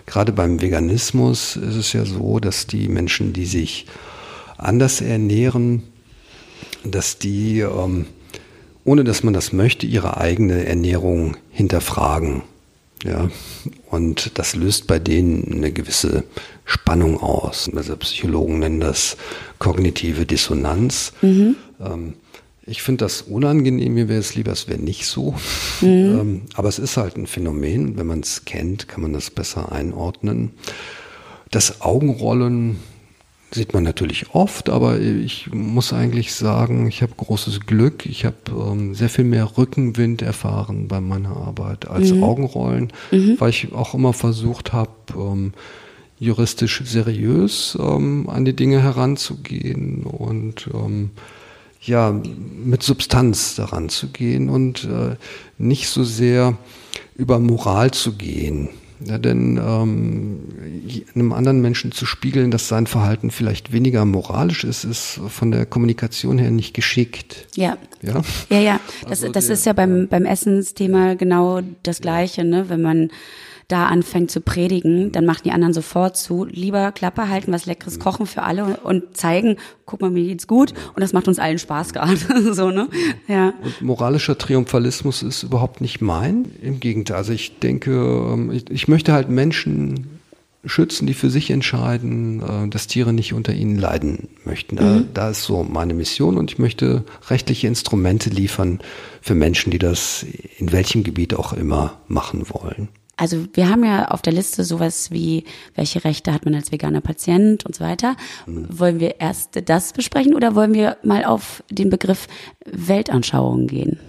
[0.06, 3.88] Gerade beim Veganismus ist es ja so, dass die Menschen, die sich
[4.58, 5.84] anders ernähren,
[6.84, 8.06] dass die ähm,
[8.88, 12.44] ohne dass man das möchte, ihre eigene Ernährung hinterfragen.
[13.04, 13.30] Ja,
[13.92, 16.24] und das löst bei denen eine gewisse
[16.64, 17.70] Spannung aus.
[17.76, 19.18] Also Psychologen nennen das
[19.60, 21.12] kognitive Dissonanz.
[21.22, 21.58] Mhm.
[21.82, 22.14] Ähm,
[22.66, 25.36] ich finde das unangenehm, mir wäre es lieber, es wäre nicht so.
[25.82, 25.88] Mhm.
[25.88, 27.98] Ähm, aber es ist halt ein Phänomen.
[27.98, 30.52] Wenn man es kennt, kann man das besser einordnen.
[31.52, 32.78] Das Augenrollen
[33.52, 38.06] sieht man natürlich oft, aber ich muss eigentlich sagen, ich habe großes Glück.
[38.06, 42.24] Ich habe ähm, sehr viel mehr Rückenwind erfahren bei meiner Arbeit als mhm.
[42.24, 43.36] Augenrollen, mhm.
[43.40, 45.54] weil ich auch immer versucht habe, ähm,
[46.20, 51.12] juristisch seriös ähm, an die Dinge heranzugehen und ähm,
[51.82, 55.16] ja, mit Substanz daran zu gehen und äh,
[55.58, 56.58] nicht so sehr
[57.16, 58.70] über Moral zu gehen.
[59.00, 60.40] Ja, denn ähm,
[61.14, 65.66] einem anderen Menschen zu spiegeln, dass sein Verhalten vielleicht weniger moralisch ist, ist von der
[65.66, 67.48] Kommunikation her nicht geschickt.
[67.56, 67.78] Ja.
[68.02, 68.60] Ja, ja.
[68.60, 68.80] ja.
[69.02, 72.70] Das, also das der, ist ja beim, beim Essensthema genau das Gleiche, ne?
[72.70, 73.12] Wenn man
[73.68, 76.46] da anfängt zu predigen, dann machen die anderen sofort zu.
[76.46, 80.74] Lieber Klappe halten, was Leckeres kochen für alle und zeigen, guck mal, mir geht's gut
[80.96, 82.18] und das macht uns allen Spaß gerade.
[82.54, 82.88] so, ne?
[83.28, 83.54] Ja.
[83.62, 86.46] Und moralischer Triumphalismus ist überhaupt nicht mein.
[86.62, 87.18] Im Gegenteil.
[87.18, 90.18] Also ich denke, ähm, ich, ich möchte halt Menschen
[90.64, 94.78] schützen, die für sich entscheiden, äh, dass Tiere nicht unter ihnen leiden möchten.
[94.78, 95.10] Da, mhm.
[95.14, 98.80] da ist so meine Mission und ich möchte rechtliche Instrumente liefern
[99.22, 100.26] für Menschen, die das
[100.58, 102.88] in welchem Gebiet auch immer machen wollen.
[103.18, 105.44] Also wir haben ja auf der Liste sowas wie,
[105.76, 108.16] welche Rechte hat man als veganer Patient und so weiter.
[108.46, 108.68] Mhm.
[108.70, 112.28] Wollen wir erst das besprechen oder wollen wir mal auf den Begriff
[112.66, 114.00] Weltanschauung gehen?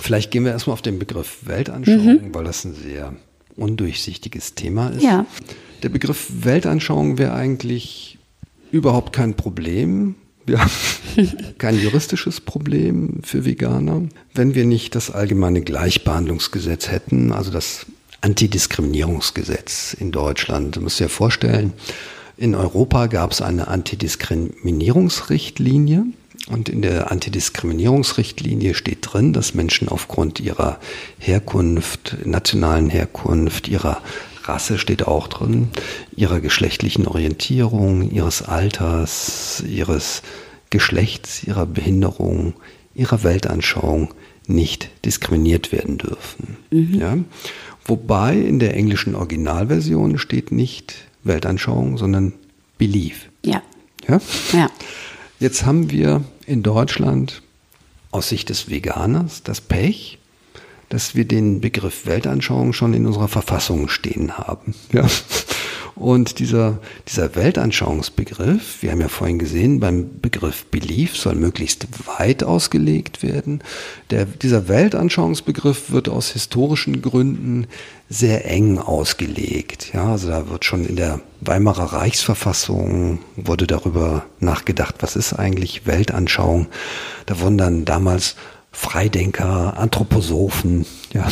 [0.00, 2.34] Vielleicht gehen wir erstmal auf den Begriff Weltanschauung, mhm.
[2.34, 3.14] weil das ein sehr
[3.56, 5.02] undurchsichtiges Thema ist.
[5.02, 5.26] Ja.
[5.82, 8.18] Der Begriff Weltanschauung wäre eigentlich
[8.70, 10.14] überhaupt kein Problem.
[10.46, 10.70] Wir haben
[11.58, 14.02] kein juristisches Problem für Veganer,
[14.34, 17.86] wenn wir nicht das allgemeine Gleichbehandlungsgesetz hätten, also das
[18.20, 20.76] Antidiskriminierungsgesetz in Deutschland.
[20.76, 21.72] Du musst dir vorstellen,
[22.36, 26.04] in Europa gab es eine Antidiskriminierungsrichtlinie.
[26.48, 30.78] Und in der Antidiskriminierungsrichtlinie steht drin, dass Menschen aufgrund ihrer
[31.18, 34.00] Herkunft, nationalen Herkunft, ihrer
[34.44, 35.70] Rasse steht auch drin,
[36.14, 40.22] ihrer geschlechtlichen Orientierung, ihres Alters, ihres
[40.70, 42.54] Geschlechts, ihrer Behinderung,
[42.94, 44.14] ihrer Weltanschauung
[44.46, 46.58] nicht diskriminiert werden dürfen.
[46.70, 46.94] Mhm.
[46.94, 47.18] Ja?
[47.86, 52.32] Wobei in der englischen Originalversion steht nicht Weltanschauung, sondern
[52.78, 53.28] Belief.
[53.44, 53.62] Ja.
[54.08, 54.20] Ja?
[54.52, 54.70] ja.
[55.38, 57.42] Jetzt haben wir in Deutschland
[58.10, 60.18] aus Sicht des Veganers das Pech,
[60.88, 64.74] dass wir den Begriff Weltanschauung schon in unserer Verfassung stehen haben.
[64.92, 65.06] Ja.
[65.96, 66.78] Und dieser,
[67.08, 73.62] dieser Weltanschauungsbegriff, wir haben ja vorhin gesehen, beim Begriff Belief soll möglichst weit ausgelegt werden.
[74.10, 77.66] Der, dieser Weltanschauungsbegriff wird aus historischen Gründen
[78.10, 79.94] sehr eng ausgelegt.
[79.94, 85.86] Ja, also da wird schon in der Weimarer Reichsverfassung wurde darüber nachgedacht, was ist eigentlich
[85.86, 86.66] Weltanschauung.
[87.24, 88.36] Da wurden dann damals
[88.70, 91.26] Freidenker, Anthroposophen, ja,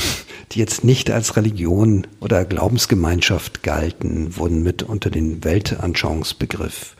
[0.52, 6.96] die jetzt nicht als Religion oder Glaubensgemeinschaft galten, wurden mit unter den Weltanschauungsbegriff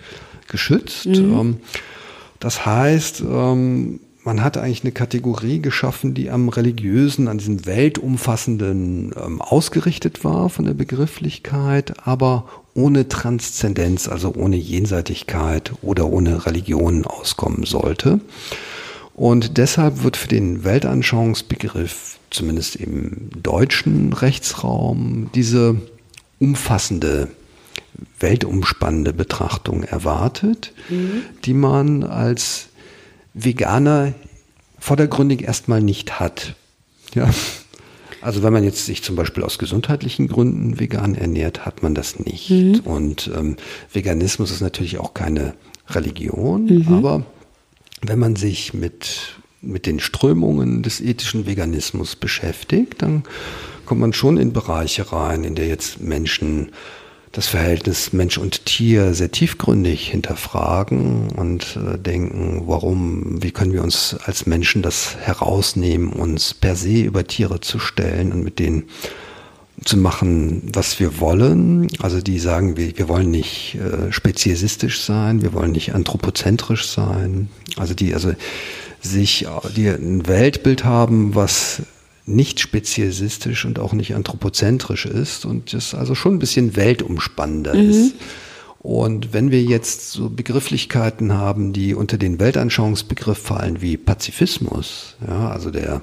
[0.49, 1.07] geschützt.
[1.07, 1.33] Mhm.
[1.39, 1.57] Ähm,
[2.41, 9.13] das heißt, ähm, man hat eigentlich eine Kategorie geschaffen, die am religiösen, an diesem weltumfassenden
[9.23, 17.05] ähm, ausgerichtet war von der Begrifflichkeit, aber ohne Transzendenz, also ohne Jenseitigkeit oder ohne Religion
[17.05, 18.21] auskommen sollte.
[19.15, 25.77] Und deshalb wird für den Weltanschauungsbegriff, zumindest im deutschen Rechtsraum, diese
[26.39, 27.29] umfassende,
[28.19, 31.23] weltumspannende Betrachtung erwartet, mhm.
[31.45, 32.69] die man als
[33.35, 34.15] Veganer
[34.79, 36.55] vordergründig erstmal nicht hat.
[37.15, 37.31] Ja.
[38.21, 42.19] Also wenn man jetzt sich zum Beispiel aus gesundheitlichen Gründen vegan ernährt, hat man das
[42.19, 42.51] nicht.
[42.51, 42.81] Mhm.
[42.85, 43.57] Und ähm,
[43.93, 45.55] Veganismus ist natürlich auch keine
[45.89, 46.89] Religion, mhm.
[46.89, 47.27] aber
[48.01, 49.37] wenn man sich mit,
[49.67, 53.25] mit den Strömungen des ethischen Veganismus beschäftigt, dann
[53.87, 56.71] kommt man schon in Bereiche rein, in der jetzt Menschen
[57.35, 63.83] das Verhältnis Mensch und Tier sehr tiefgründig hinterfragen und äh, denken, warum, wie können wir
[63.83, 68.85] uns als Menschen das herausnehmen, uns per se über Tiere zu stellen und mit denen
[69.85, 71.89] zu machen, was wir wollen.
[71.99, 77.49] Also die sagen, wir, wir wollen nicht äh, speziesistisch sein, wir wollen nicht anthropozentrisch sein.
[77.77, 78.33] Also die also
[79.05, 81.83] sich die ein Weltbild haben, was
[82.27, 87.91] nicht speziesistisch und auch nicht anthropozentrisch ist und das also schon ein bisschen weltumspannender mhm.
[87.91, 88.15] ist.
[88.79, 95.49] Und wenn wir jetzt so Begrifflichkeiten haben, die unter den Weltanschauungsbegriff fallen wie Pazifismus, ja,
[95.49, 96.03] also der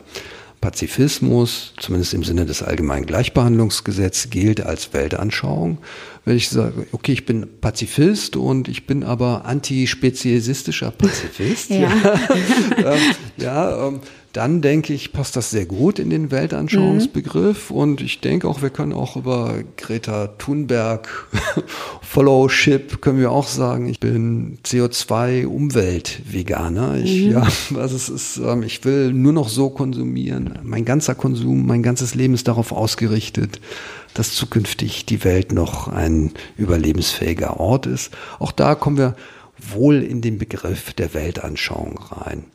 [0.61, 5.79] Pazifismus, zumindest im Sinne des allgemeinen Gleichbehandlungsgesetzes, gilt als Weltanschauung.
[6.23, 11.87] Wenn ich sage, okay, ich bin Pazifist und ich bin aber antispeziesistischer Pazifist, ja, ja,
[12.93, 12.99] ähm,
[13.37, 14.01] ja ähm,
[14.33, 17.69] dann denke ich, passt das sehr gut in den Weltanschauungsbegriff.
[17.69, 17.75] Mhm.
[17.75, 21.27] Und ich denke auch, wir können auch über Greta Thunberg
[22.01, 26.95] Followship können wir auch sagen, ich bin CO2-Umwelt-Veganer.
[27.03, 27.31] Ich, mhm.
[27.31, 30.59] ja, also es ist, ähm, ich will nur noch so konsumieren.
[30.63, 33.59] Mein ganzer Konsum, mein ganzes Leben ist darauf ausgerichtet,
[34.13, 38.11] dass zukünftig die Welt noch ein überlebensfähiger Ort ist.
[38.39, 39.15] Auch da kommen wir
[39.57, 42.45] wohl in den Begriff der Weltanschauung rein.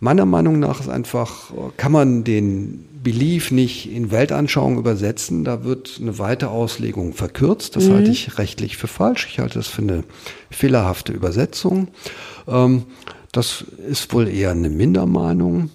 [0.00, 5.44] Meiner Meinung nach ist einfach, kann man den Belief nicht in Weltanschauung übersetzen.
[5.44, 7.76] Da wird eine weite Auslegung verkürzt.
[7.76, 7.94] Das mhm.
[7.94, 9.28] halte ich rechtlich für falsch.
[9.30, 10.04] Ich halte das für eine
[10.50, 11.88] fehlerhafte Übersetzung.
[12.48, 12.84] Ähm,
[13.30, 15.70] das ist wohl eher eine Mindermeinung.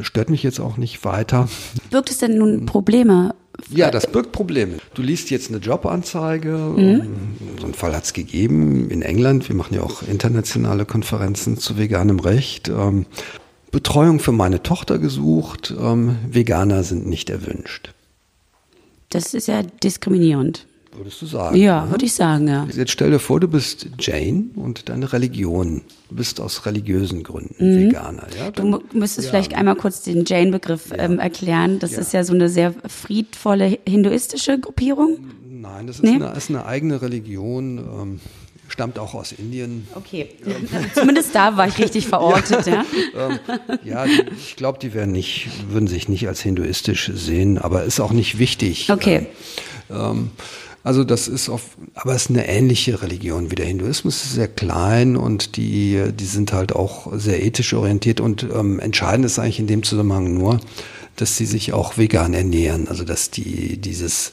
[0.00, 1.48] Stört mich jetzt auch nicht weiter.
[1.90, 3.34] Birgt es denn nun Probleme
[3.70, 4.74] ja, das birgt Probleme.
[4.94, 6.50] Du liest jetzt eine Jobanzeige.
[6.50, 7.36] Mhm.
[7.58, 9.48] So einen Fall hat es gegeben in England.
[9.48, 12.68] Wir machen ja auch internationale Konferenzen zu veganem Recht.
[12.68, 13.06] Ähm,
[13.70, 15.74] Betreuung für meine Tochter gesucht.
[15.78, 17.92] Ähm, Veganer sind nicht erwünscht.
[19.10, 20.66] Das ist ja diskriminierend.
[20.96, 21.56] Würdest du sagen?
[21.56, 21.90] Ja, ne?
[21.90, 22.66] würde ich sagen, ja.
[22.72, 25.82] Jetzt stell dir vor, du bist Jane und deine Religion.
[26.08, 27.88] Du bist aus religiösen Gründen mhm.
[27.88, 28.26] Veganer.
[28.38, 28.50] Ja?
[28.50, 29.30] Dann, du müsstest ja.
[29.30, 31.04] vielleicht einmal kurz den Jane-Begriff ja.
[31.04, 31.78] ähm, erklären.
[31.78, 35.18] Das ist ja so eine sehr friedvolle hinduistische Gruppierung.
[35.48, 36.14] Nein, das ist, nee?
[36.14, 37.78] eine, ist eine, eigene Religion.
[37.78, 38.20] Ähm,
[38.68, 39.86] stammt auch aus Indien.
[39.94, 40.28] Okay,
[40.94, 42.84] zumindest da war ich richtig verortet, ja.
[43.14, 43.38] Ja, ähm,
[43.84, 48.12] ja ich glaube, die werden nicht, würden sich nicht als hinduistisch sehen, aber ist auch
[48.12, 48.90] nicht wichtig.
[48.90, 49.26] Okay.
[49.90, 50.30] Ähm,
[50.84, 54.48] also das ist auf, aber es ist eine ähnliche Religion wie der Hinduismus, ist sehr
[54.48, 59.60] klein und die, die sind halt auch sehr ethisch orientiert und ähm, entscheidend ist eigentlich
[59.60, 60.60] in dem Zusammenhang nur,
[61.16, 64.32] dass sie sich auch vegan ernähren, also dass die dieses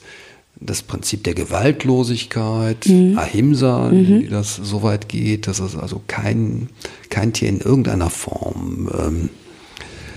[0.60, 3.18] das Prinzip der Gewaltlosigkeit, mhm.
[3.18, 4.22] Ahimsa, mhm.
[4.22, 6.70] wie das so weit geht, dass es also kein,
[7.10, 9.30] kein Tier in irgendeiner Form ähm,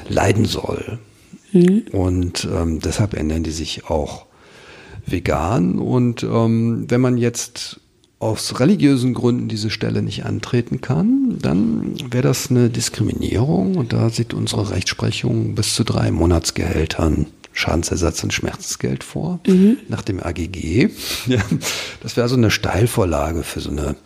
[0.08, 0.98] leiden soll.
[1.52, 1.86] Mhm.
[1.92, 4.27] Und ähm, deshalb ernähren die sich auch
[5.11, 5.79] vegan.
[5.79, 7.81] Und ähm, wenn man jetzt
[8.21, 14.11] aus religiösen Gründen diese Stelle nicht antreten kann, dann wäre das eine Diskriminierung und da
[14.11, 19.77] sieht unsere Rechtsprechung bis zu drei Monatsgehältern Schadensersatz und Schmerzensgeld vor, mhm.
[19.88, 20.90] nach dem AGG.
[21.27, 21.40] Ja,
[22.01, 23.97] das wäre also eine Steilvorlage für so eine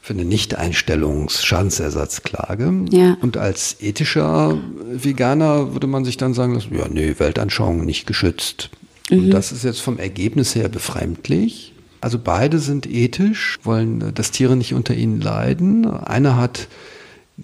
[0.00, 2.86] für eine Nicht-Einstellungs-Schadensersatzklage.
[2.90, 3.16] Ja.
[3.20, 4.58] Und als ethischer
[4.90, 8.70] Veganer würde man sich dann sagen, ja, nee, Weltanschauung nicht geschützt.
[9.10, 9.18] Mhm.
[9.18, 11.74] Und das ist jetzt vom Ergebnis her befremdlich.
[12.00, 15.86] Also beide sind ethisch, wollen, dass Tiere nicht unter ihnen leiden.
[15.86, 16.66] Einer hat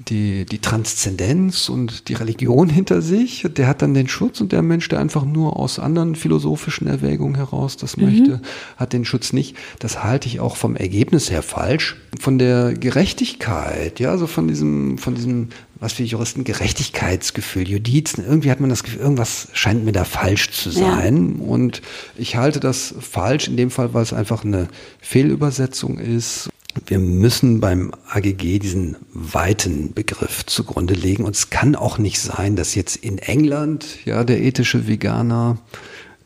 [0.06, 3.46] die, die Transzendenz und die Religion hinter sich.
[3.56, 7.34] Der hat dann den Schutz und der Mensch, der einfach nur aus anderen philosophischen Erwägungen
[7.34, 8.04] heraus das mhm.
[8.04, 8.42] möchte,
[8.76, 9.56] hat den Schutz nicht.
[9.78, 11.96] Das halte ich auch vom Ergebnis her falsch.
[12.18, 15.48] Von der Gerechtigkeit, ja, so von diesem, von diesem,
[15.80, 20.50] was wir Juristen Gerechtigkeitsgefühl, Judizen, irgendwie hat man das Gefühl, irgendwas scheint mir da falsch
[20.50, 21.36] zu sein.
[21.38, 21.44] Ja.
[21.44, 21.82] Und
[22.16, 24.68] ich halte das falsch in dem Fall, weil es einfach eine
[25.00, 26.48] Fehlübersetzung ist
[26.86, 31.24] wir müssen beim AGG diesen weiten Begriff zugrunde legen.
[31.24, 35.58] Und es kann auch nicht sein, dass jetzt in England, ja, der ethische Veganer,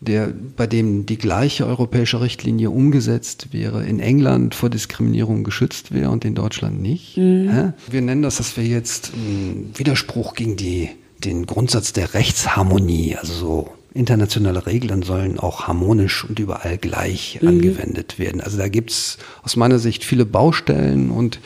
[0.01, 6.11] der, bei dem die gleiche europäische Richtlinie umgesetzt wäre, in England vor Diskriminierung geschützt wäre
[6.11, 7.17] und in Deutschland nicht.
[7.17, 7.73] Mhm.
[7.89, 13.33] Wir nennen das, dass wir jetzt einen Widerspruch gegen die, den Grundsatz der Rechtsharmonie, also
[13.33, 17.49] so internationale Regeln sollen auch harmonisch und überall gleich mhm.
[17.49, 18.41] angewendet werden.
[18.41, 21.41] Also da gibt's aus meiner Sicht viele Baustellen und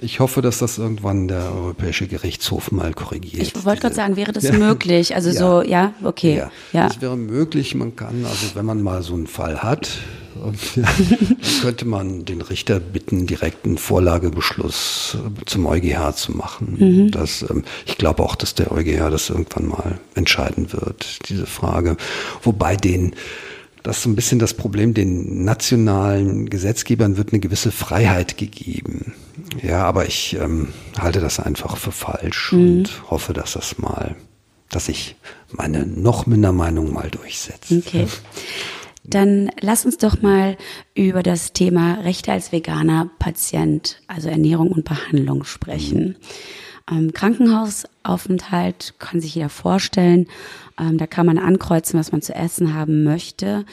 [0.00, 3.42] ich hoffe, dass das irgendwann der Europäische Gerichtshof mal korrigiert.
[3.42, 4.52] Ich wollte gerade sagen, wäre das ja.
[4.52, 5.14] möglich?
[5.14, 5.36] Also ja.
[5.36, 6.38] so, ja, okay.
[6.38, 6.50] Ja.
[6.72, 7.74] ja, das wäre möglich.
[7.74, 9.98] Man kann, also wenn man mal so einen Fall hat,
[11.62, 16.76] könnte man den Richter bitten, direkt einen Vorlagebeschluss äh, zum EuGH zu machen.
[16.78, 17.10] Mhm.
[17.10, 21.96] Das, ähm, ich glaube auch, dass der EuGH das irgendwann mal entscheiden wird, diese Frage.
[22.42, 23.14] Wobei den
[23.82, 29.14] das ist so ein bisschen das Problem, den nationalen Gesetzgebern wird eine gewisse Freiheit gegeben.
[29.62, 32.60] Ja, aber ich ähm, halte das einfach für falsch mhm.
[32.60, 34.16] und hoffe, dass das mal,
[34.68, 35.16] dass ich
[35.50, 37.78] meine noch minder Meinung mal durchsetze.
[37.78, 38.06] Okay.
[39.02, 40.56] Dann lass uns doch mal
[40.94, 46.16] über das Thema Rechte als veganer Patient, also Ernährung und Behandlung sprechen.
[46.90, 50.26] Ähm, Krankenhausaufenthalt kann sich jeder vorstellen.
[50.80, 53.64] Ähm, da kann man ankreuzen, was man zu essen haben möchte.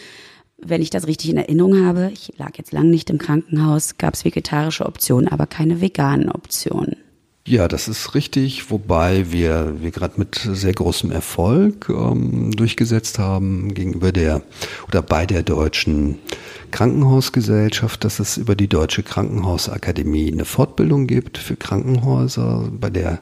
[0.59, 4.15] Wenn ich das richtig in Erinnerung habe, ich lag jetzt lang nicht im Krankenhaus, gab
[4.15, 6.97] es vegetarische Optionen, aber keine veganen Optionen.
[7.45, 13.73] Ja, das ist richtig, wobei wir, wir gerade mit sehr großem Erfolg ähm, durchgesetzt haben
[13.73, 14.41] gegenüber der
[14.89, 16.19] oder bei der deutschen
[16.71, 23.21] Krankenhausgesellschaft, dass es über die Deutsche Krankenhausakademie eine Fortbildung gibt für Krankenhäuser, bei der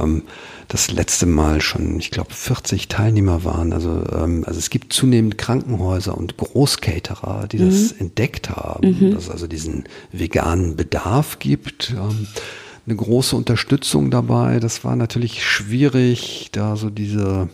[0.00, 0.22] ähm,
[0.68, 3.72] das letzte Mal schon, ich glaube, 40 Teilnehmer waren.
[3.72, 7.70] Also, ähm, also es gibt zunehmend Krankenhäuser und Großcaterer, die mhm.
[7.70, 9.14] das entdeckt haben, mhm.
[9.14, 11.94] dass es also diesen veganen Bedarf gibt.
[11.96, 12.26] Ähm,
[12.86, 14.60] eine große Unterstützung dabei.
[14.60, 17.48] Das war natürlich schwierig, da so diese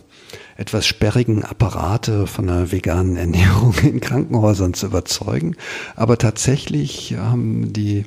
[0.57, 5.55] etwas sperrigen Apparate von einer veganen Ernährung in Krankenhäusern zu überzeugen.
[5.95, 8.05] Aber tatsächlich haben die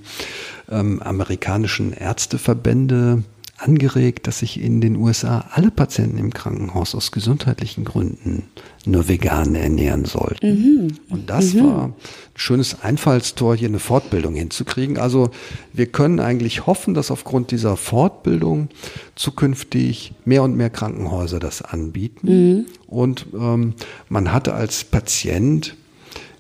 [0.71, 3.25] ähm, amerikanischen Ärzteverbände
[3.57, 8.45] angeregt, dass sich in den USA alle Patienten im Krankenhaus aus gesundheitlichen Gründen
[8.85, 10.47] nur vegan ernähren sollten.
[10.47, 10.89] Mhm.
[11.09, 11.65] Und das mhm.
[11.65, 11.95] war ein
[12.35, 14.99] schönes Einfallstor, hier eine Fortbildung hinzukriegen.
[14.99, 15.31] Also
[15.73, 18.69] wir können eigentlich hoffen, dass aufgrund dieser Fortbildung
[19.15, 22.27] zukünftig mehr und mehr Krankenhäuser das anbieten.
[22.29, 22.67] Mhm.
[22.89, 23.75] Und ähm,
[24.09, 25.77] man hatte als Patient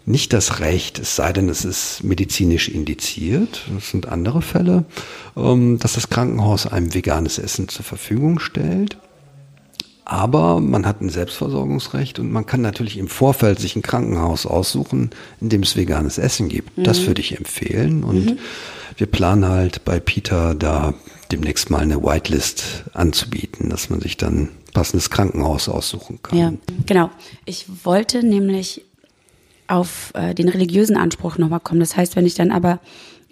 [0.06, 4.84] nicht das Recht, es sei denn, es ist medizinisch indiziert, das sind andere Fälle,
[5.36, 8.98] ähm, dass das Krankenhaus einem veganes Essen zur Verfügung stellt.
[10.06, 15.10] Aber man hat ein Selbstversorgungsrecht und man kann natürlich im Vorfeld sich ein Krankenhaus aussuchen,
[15.40, 16.76] in dem es veganes Essen gibt.
[16.76, 16.84] Mhm.
[16.84, 18.04] Das würde ich empfehlen.
[18.04, 18.38] Und mhm.
[18.98, 20.92] wir planen halt bei Peter da
[21.32, 26.38] demnächst mal eine Whitelist anzubieten, dass man sich dann passendes Krankenhaus aussuchen kann.
[26.38, 26.52] Ja,
[26.84, 27.10] genau.
[27.46, 28.83] Ich wollte nämlich
[29.74, 31.80] auf äh, den religiösen Anspruch nochmal kommen.
[31.80, 32.80] Das heißt, wenn ich dann aber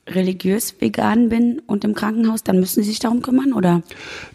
[0.09, 3.83] religiös vegan bin und im Krankenhaus, dann müssen Sie sich darum kümmern, oder?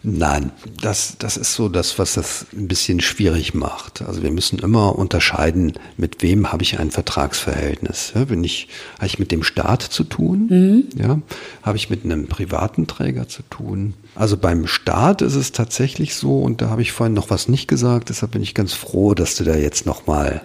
[0.02, 4.02] Nein, das, das ist so das, was das ein bisschen schwierig macht.
[4.02, 8.14] Also wir müssen immer unterscheiden, mit wem habe ich ein Vertragsverhältnis.
[8.16, 10.48] Ja, bin ich, habe ich mit dem Staat zu tun?
[10.50, 10.84] Mhm.
[10.98, 11.20] Ja,
[11.64, 13.94] habe ich mit einem privaten Träger zu tun?
[14.16, 17.68] Also beim Staat ist es tatsächlich so, und da habe ich vorhin noch was nicht
[17.68, 20.42] gesagt, deshalb bin ich ganz froh, dass du da jetzt nochmal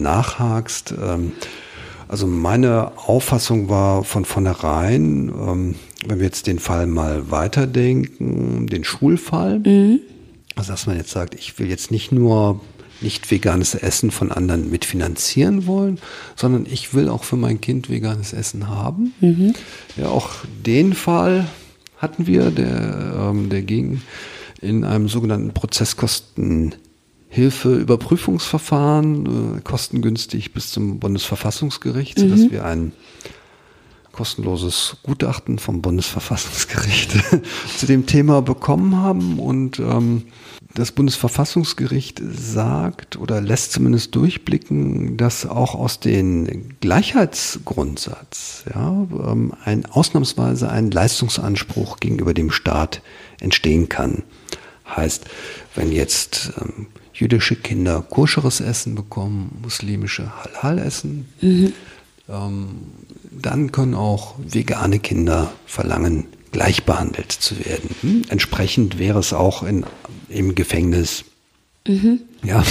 [0.00, 0.94] nachhakst.
[1.00, 1.32] Ähm,
[2.08, 5.74] also meine Auffassung war von vornherein, ähm,
[6.06, 10.00] wenn wir jetzt den Fall mal weiterdenken, den Schulfall, mhm.
[10.54, 12.60] also dass man jetzt sagt, ich will jetzt nicht nur
[13.00, 15.98] nicht veganes Essen von anderen mitfinanzieren wollen,
[16.34, 19.12] sondern ich will auch für mein Kind veganes Essen haben.
[19.20, 19.54] Mhm.
[19.96, 20.30] Ja, auch
[20.64, 21.46] den Fall
[21.98, 24.00] hatten wir, der, ähm, der ging
[24.60, 25.52] in einem sogenannten
[27.30, 32.22] Prozesskostenhilfeüberprüfungsverfahren, äh, kostengünstig bis zum Bundesverfassungsgericht, mhm.
[32.22, 32.92] sodass wir ein
[34.12, 37.12] kostenloses Gutachten vom Bundesverfassungsgericht
[37.76, 39.38] zu dem Thema bekommen haben.
[39.38, 40.22] Und ähm,
[40.72, 49.84] das Bundesverfassungsgericht sagt oder lässt zumindest durchblicken, dass auch aus dem Gleichheitsgrundsatz ja, ähm, ein
[49.84, 53.02] ausnahmsweise ein Leistungsanspruch gegenüber dem Staat
[53.40, 54.22] entstehen kann.
[54.88, 55.26] Heißt,
[55.74, 56.86] wenn jetzt ähm,
[57.18, 61.72] jüdische Kinder koscheres Essen bekommen, muslimische Halal essen, mhm.
[62.28, 62.68] ähm,
[63.32, 67.90] dann können auch vegane Kinder verlangen, gleich behandelt zu werden.
[68.02, 68.22] Hm?
[68.28, 69.84] Entsprechend wäre es auch in,
[70.28, 71.24] im Gefängnis
[71.88, 72.20] Mhm.
[72.44, 72.62] Ja,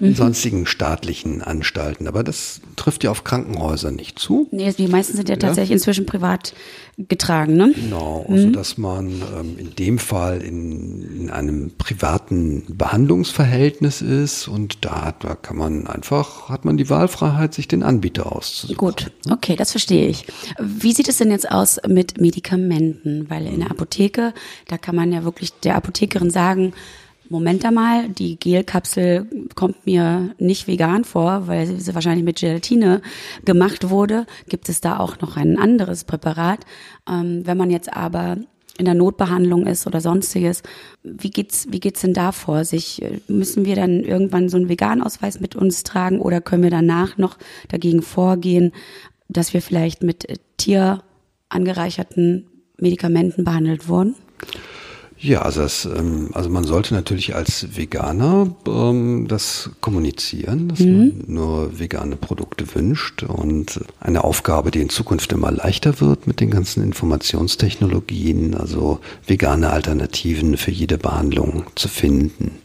[0.00, 0.14] in mhm.
[0.14, 2.08] sonstigen staatlichen Anstalten.
[2.08, 4.48] Aber das trifft ja auf Krankenhäuser nicht zu.
[4.50, 5.38] Nee, die meisten sind ja, ja.
[5.38, 6.52] tatsächlich inzwischen privat
[6.96, 7.72] getragen, ne?
[7.74, 8.52] Genau, also mhm.
[8.52, 15.24] dass man ähm, in dem Fall in, in einem privaten Behandlungsverhältnis ist und da, hat,
[15.24, 18.76] da kann man einfach, hat man die Wahlfreiheit, sich den Anbieter auszusuchen.
[18.76, 20.26] Gut, okay, das verstehe ich.
[20.60, 23.28] Wie sieht es denn jetzt aus mit Medikamenten?
[23.28, 24.34] Weil in der Apotheke,
[24.68, 26.74] da kann man ja wirklich der Apothekerin sagen,
[27.28, 33.00] Moment einmal, die Gelkapsel kommt mir nicht vegan vor, weil sie wahrscheinlich mit Gelatine
[33.44, 34.26] gemacht wurde.
[34.48, 36.60] Gibt es da auch noch ein anderes Präparat?
[37.08, 38.36] Ähm, wenn man jetzt aber
[38.76, 40.62] in der Notbehandlung ist oder sonstiges,
[41.02, 43.02] wie geht's, wie geht's denn da vor sich?
[43.28, 47.38] Müssen wir dann irgendwann so einen Veganausweis mit uns tragen oder können wir danach noch
[47.68, 48.72] dagegen vorgehen,
[49.28, 50.26] dass wir vielleicht mit
[50.58, 54.16] tierangereicherten Medikamenten behandelt wurden?
[55.24, 60.98] Ja, also, das, ähm, also man sollte natürlich als Veganer ähm, das kommunizieren, dass mhm.
[60.98, 66.40] man nur vegane Produkte wünscht und eine Aufgabe, die in Zukunft immer leichter wird mit
[66.40, 72.58] den ganzen Informationstechnologien, also vegane Alternativen für jede Behandlung zu finden.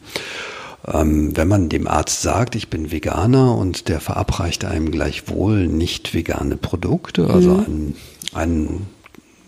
[0.86, 6.14] Ähm, wenn man dem Arzt sagt, ich bin Veganer und der verabreicht einem gleichwohl nicht
[6.14, 7.64] vegane Produkte, also mhm.
[7.64, 7.96] ein,
[8.34, 8.99] ein wie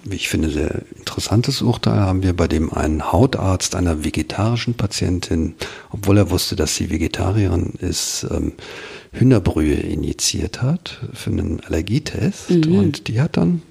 [0.10, 5.56] ich finde, sehr interessantes Urteil haben wir bei dem einen Hautarzt einer vegetarischen Patientin,
[5.92, 8.54] obwohl er wusste, dass sie Vegetarierin ist, ähm,
[9.12, 12.76] Hühnerbrühe injiziert hat für einen Allergietest mhm.
[12.78, 13.62] und die hat dann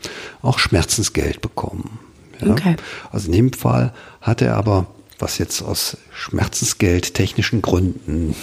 [0.43, 1.99] auch Schmerzensgeld bekommen.
[2.41, 2.53] Ja?
[2.53, 2.77] Okay.
[3.11, 4.87] Also in dem Fall hat er aber,
[5.19, 8.35] was jetzt aus Schmerzensgeld technischen Gründen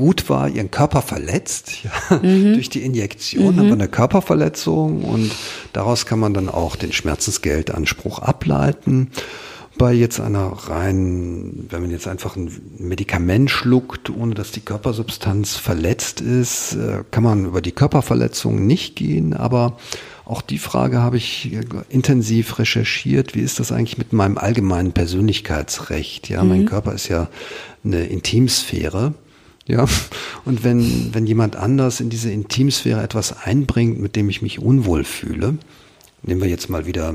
[0.00, 1.72] gut war, ihren Körper verletzt.
[2.10, 2.18] Ja.
[2.18, 2.54] Mhm.
[2.54, 3.58] Durch die Injektion mhm.
[3.58, 5.30] haben wir eine Körperverletzung und
[5.72, 9.10] daraus kann man dann auch den Schmerzensgeldanspruch ableiten.
[9.78, 15.56] Bei jetzt einer rein, wenn man jetzt einfach ein Medikament schluckt, ohne dass die Körpersubstanz
[15.56, 19.76] verletzt ist, äh, kann man über die Körperverletzung nicht gehen, aber
[20.30, 21.50] auch die Frage habe ich
[21.88, 23.34] intensiv recherchiert.
[23.34, 26.28] Wie ist das eigentlich mit meinem allgemeinen Persönlichkeitsrecht?
[26.28, 26.48] Ja, mhm.
[26.48, 27.28] mein Körper ist ja
[27.84, 29.14] eine Intimsphäre.
[29.66, 29.86] Ja,
[30.44, 35.04] und wenn, wenn jemand anders in diese Intimsphäre etwas einbringt, mit dem ich mich unwohl
[35.04, 35.58] fühle,
[36.22, 37.14] nehmen wir jetzt mal wieder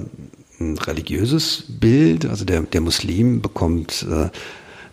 [0.60, 4.29] ein religiöses Bild, also der, der Muslim bekommt äh,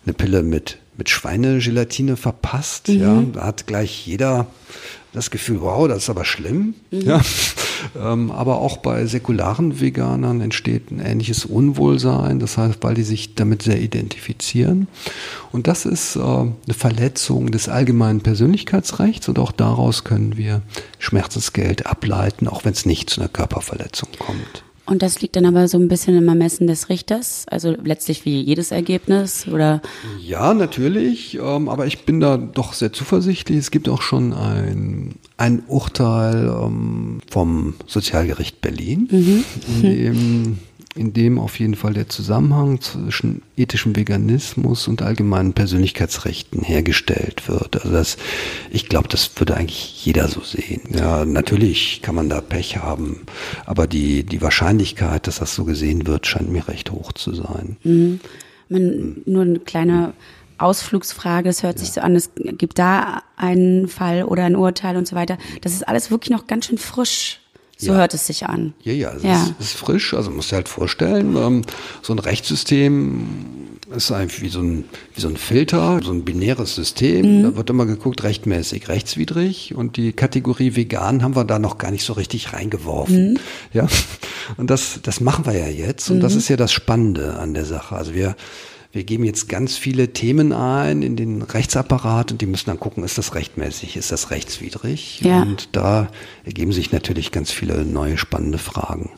[0.05, 2.99] eine Pille mit, mit Schweinegelatine verpasst, mhm.
[2.99, 4.47] ja, da hat gleich jeder
[5.13, 6.75] das Gefühl, wow, das ist aber schlimm.
[6.91, 7.01] Mhm.
[7.01, 7.21] Ja.
[7.99, 13.35] Ähm, aber auch bei säkularen Veganern entsteht ein ähnliches Unwohlsein, das heißt, weil die sich
[13.35, 14.87] damit sehr identifizieren.
[15.51, 20.61] Und das ist äh, eine Verletzung des allgemeinen Persönlichkeitsrechts und auch daraus können wir
[20.97, 24.63] Schmerzensgeld ableiten, auch wenn es nicht zu einer Körperverletzung kommt.
[24.85, 28.41] Und das liegt dann aber so ein bisschen im Ermessen des Richters, also letztlich wie
[28.41, 29.81] jedes Ergebnis, oder?
[30.21, 33.57] Ja, natürlich, ähm, aber ich bin da doch sehr zuversichtlich.
[33.57, 39.45] Es gibt auch schon ein, ein Urteil ähm, vom Sozialgericht Berlin, mhm.
[39.67, 40.59] in dem
[40.95, 47.77] in dem auf jeden Fall der Zusammenhang zwischen ethischem Veganismus und allgemeinen Persönlichkeitsrechten hergestellt wird.
[47.77, 48.17] Also das,
[48.71, 50.81] ich glaube, das würde eigentlich jeder so sehen.
[50.93, 53.21] Ja, natürlich kann man da Pech haben,
[53.65, 57.77] aber die, die Wahrscheinlichkeit, dass das so gesehen wird, scheint mir recht hoch zu sein.
[57.83, 58.19] Mhm.
[58.69, 60.13] Man, nur eine kleine
[60.59, 61.85] Ausflugsfrage, es hört ja.
[61.85, 65.37] sich so an, es gibt da einen Fall oder ein Urteil und so weiter.
[65.61, 67.39] Das ist alles wirklich noch ganz schön frisch
[67.77, 67.97] so ja.
[67.97, 68.73] hört es sich an.
[68.83, 69.43] Ja, ja, es ja.
[69.43, 70.13] Ist, ist, frisch.
[70.13, 71.61] Also musst du halt vorstellen, ähm,
[72.01, 73.27] so ein Rechtssystem
[73.95, 77.39] ist eigentlich wie so ein, wie so ein Filter, so ein binäres System.
[77.39, 77.43] Mhm.
[77.43, 79.75] Da wird immer geguckt, rechtmäßig, rechtswidrig.
[79.75, 83.33] Und die Kategorie vegan haben wir da noch gar nicht so richtig reingeworfen.
[83.33, 83.39] Mhm.
[83.73, 83.87] Ja.
[84.57, 86.09] Und das, das machen wir ja jetzt.
[86.09, 86.21] Und mhm.
[86.21, 87.95] das ist ja das Spannende an der Sache.
[87.95, 88.35] Also wir,
[88.93, 93.03] wir geben jetzt ganz viele Themen ein in den Rechtsapparat und die müssen dann gucken,
[93.03, 95.19] ist das rechtmäßig, ist das rechtswidrig?
[95.21, 95.41] Ja.
[95.41, 96.09] Und da
[96.45, 99.09] ergeben sich natürlich ganz viele neue spannende Fragen.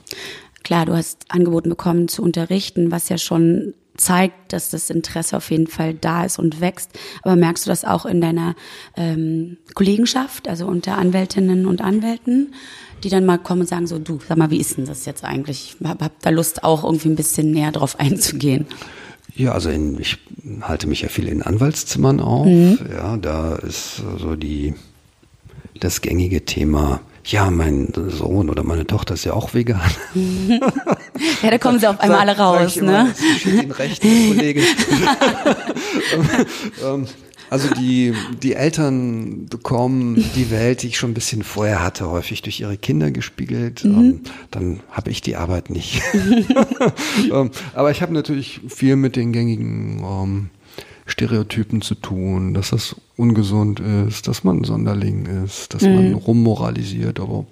[0.64, 5.52] Klar, du hast angeboten bekommen zu unterrichten, was ja schon zeigt, dass das Interesse auf
[5.52, 6.92] jeden Fall da ist und wächst.
[7.22, 8.56] Aber merkst du das auch in deiner
[8.96, 12.54] ähm, Kollegenschaft, also unter Anwältinnen und Anwälten,
[13.04, 15.26] die dann mal kommen und sagen so, du, sag mal, wie ist denn das jetzt
[15.26, 15.76] eigentlich?
[15.84, 18.68] Hab, hab da Lust auch irgendwie ein bisschen näher drauf einzugehen.
[19.36, 20.18] Ja, also in, ich
[20.62, 22.46] halte mich ja viel in Anwaltszimmern auf.
[22.46, 22.80] Mhm.
[22.92, 24.74] Ja, da ist so die
[25.80, 27.02] das gängige Thema.
[27.26, 29.82] Ja, mein Sohn oder meine Tochter ist ja auch vegan.
[31.42, 33.14] ja, da kommen sie auf einmal alle raus, ne?
[33.44, 34.62] Immer, den rechten Kollege.
[37.50, 42.42] also die, die Eltern bekommen die Welt, die ich schon ein bisschen vorher hatte, häufig
[42.42, 43.84] durch ihre Kinder gespiegelt.
[43.84, 43.92] Mhm.
[43.92, 44.20] Ähm,
[44.52, 46.02] dann habe ich die Arbeit nicht.
[47.32, 50.50] ähm, aber ich habe natürlich viel mit den gängigen ähm,
[51.06, 55.96] Stereotypen zu tun, dass das ungesund ist, dass man Sonderling ist, dass mhm.
[55.96, 57.20] man rummoralisiert.
[57.20, 57.46] Aber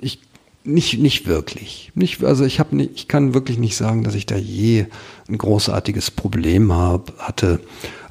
[0.00, 0.20] ich
[0.66, 1.92] nicht, nicht wirklich.
[1.94, 4.86] Nicht, also ich habe nicht, ich kann wirklich nicht sagen, dass ich da je
[5.28, 7.60] ein großartiges Problem hab, hatte.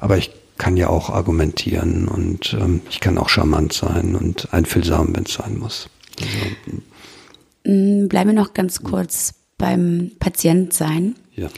[0.00, 5.14] Aber ich kann ja auch argumentieren und ähm, ich kann auch charmant sein und einfühlsam,
[5.14, 5.88] wenn es sein muss.
[6.20, 11.16] Also, mm, Bleiben wir noch ganz kurz beim Patient sein.
[11.34, 11.48] Ja.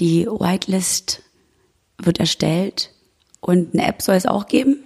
[0.00, 1.22] Die Whitelist
[1.98, 2.92] wird erstellt
[3.40, 4.78] und eine App soll es auch geben?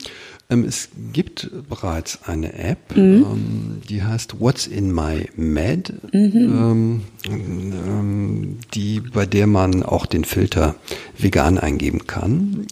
[0.50, 3.24] Ähm, es gibt bereits eine App, mhm.
[3.30, 7.02] ähm, die heißt What's in My Med, mhm.
[7.26, 10.74] ähm, die, bei der man auch den Filter
[11.16, 12.66] vegan eingeben kann.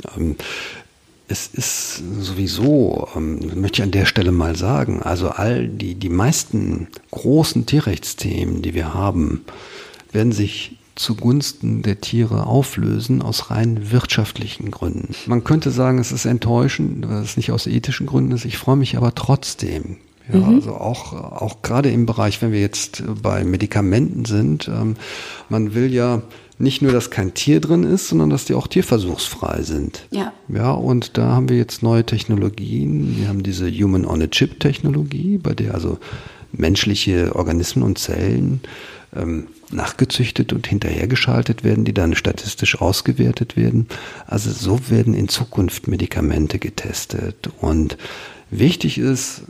[1.30, 6.08] Es ist sowieso, ähm, möchte ich an der Stelle mal sagen, also all die, die
[6.08, 9.44] meisten großen Tierrechtsthemen, die wir haben,
[10.10, 15.14] werden sich zugunsten der Tiere auflösen aus rein wirtschaftlichen Gründen.
[15.26, 18.44] Man könnte sagen, es ist enttäuschend, weil es nicht aus ethischen Gründen ist.
[18.44, 19.98] Ich freue mich aber trotzdem.
[20.32, 20.56] Ja, mhm.
[20.56, 24.96] also auch, auch gerade im Bereich, wenn wir jetzt bei Medikamenten sind, ähm,
[25.48, 26.22] man will ja
[26.60, 30.06] nicht nur, dass kein Tier drin ist, sondern dass die auch tierversuchsfrei sind.
[30.10, 30.32] Ja.
[30.48, 33.16] Ja, und da haben wir jetzt neue Technologien.
[33.18, 35.98] Wir haben diese Human-on-a-Chip-Technologie, bei der also
[36.52, 38.60] menschliche Organismen und Zellen
[39.16, 43.86] ähm, nachgezüchtet und hinterhergeschaltet werden, die dann statistisch ausgewertet werden.
[44.26, 47.50] Also so werden in Zukunft Medikamente getestet.
[47.60, 47.96] Und
[48.50, 49.42] wichtig ist,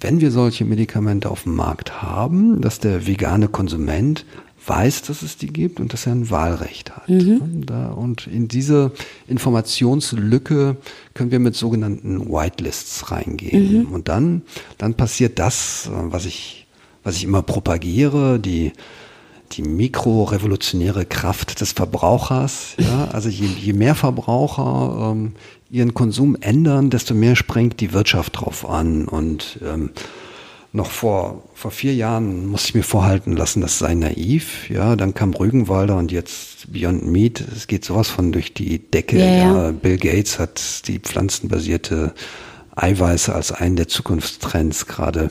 [0.00, 4.26] wenn wir solche Medikamente auf dem Markt haben, dass der vegane Konsument
[4.66, 7.08] weiß, dass es die gibt und dass er ein Wahlrecht hat.
[7.08, 7.66] Mhm.
[7.96, 8.92] und in diese
[9.26, 10.76] Informationslücke
[11.12, 13.80] können wir mit sogenannten Whitelists reingehen.
[13.80, 13.92] Mhm.
[13.92, 14.42] Und dann,
[14.78, 16.66] dann passiert das, was ich,
[17.02, 18.72] was ich immer propagiere, die,
[19.52, 22.74] die mikrorevolutionäre Kraft des Verbrauchers.
[22.78, 23.08] Ja?
[23.12, 25.32] Also je, je mehr Verbraucher ähm,
[25.70, 29.90] ihren Konsum ändern, desto mehr springt die Wirtschaft drauf an und ähm,
[30.74, 34.68] noch vor, vor vier Jahren musste ich mir vorhalten lassen, das sei naiv.
[34.68, 37.44] Ja, dann kam Rügenwalder und jetzt Beyond Meat.
[37.54, 39.18] Es geht sowas von durch die Decke.
[39.18, 39.64] Ja, ja.
[39.66, 39.70] ja.
[39.70, 42.12] Bill Gates hat die pflanzenbasierte
[42.74, 45.30] Eiweiße als einen der Zukunftstrends gerade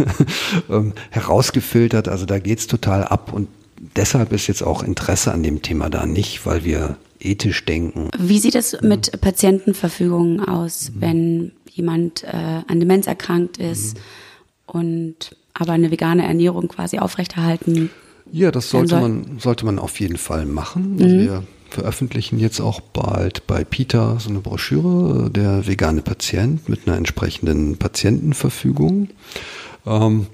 [0.70, 2.08] ähm, herausgefiltert.
[2.08, 3.48] Also da geht's total ab und
[3.96, 8.08] deshalb ist jetzt auch Interesse an dem Thema da nicht, weil wir ethisch denken.
[8.18, 11.00] Wie sieht es mit Patientenverfügungen aus, mhm.
[11.02, 13.98] wenn jemand äh, an Demenz erkrankt ist?
[13.98, 14.00] Mhm
[14.70, 17.90] und aber eine vegane Ernährung quasi aufrechterhalten.
[18.32, 19.00] Ja, das sollte soll.
[19.00, 20.96] man, sollte man auf jeden Fall machen.
[21.00, 21.20] Also mhm.
[21.20, 26.96] Wir veröffentlichen jetzt auch bald bei Peter so eine Broschüre, der vegane Patient mit einer
[26.96, 29.08] entsprechenden Patientenverfügung.
[29.86, 30.26] Ähm,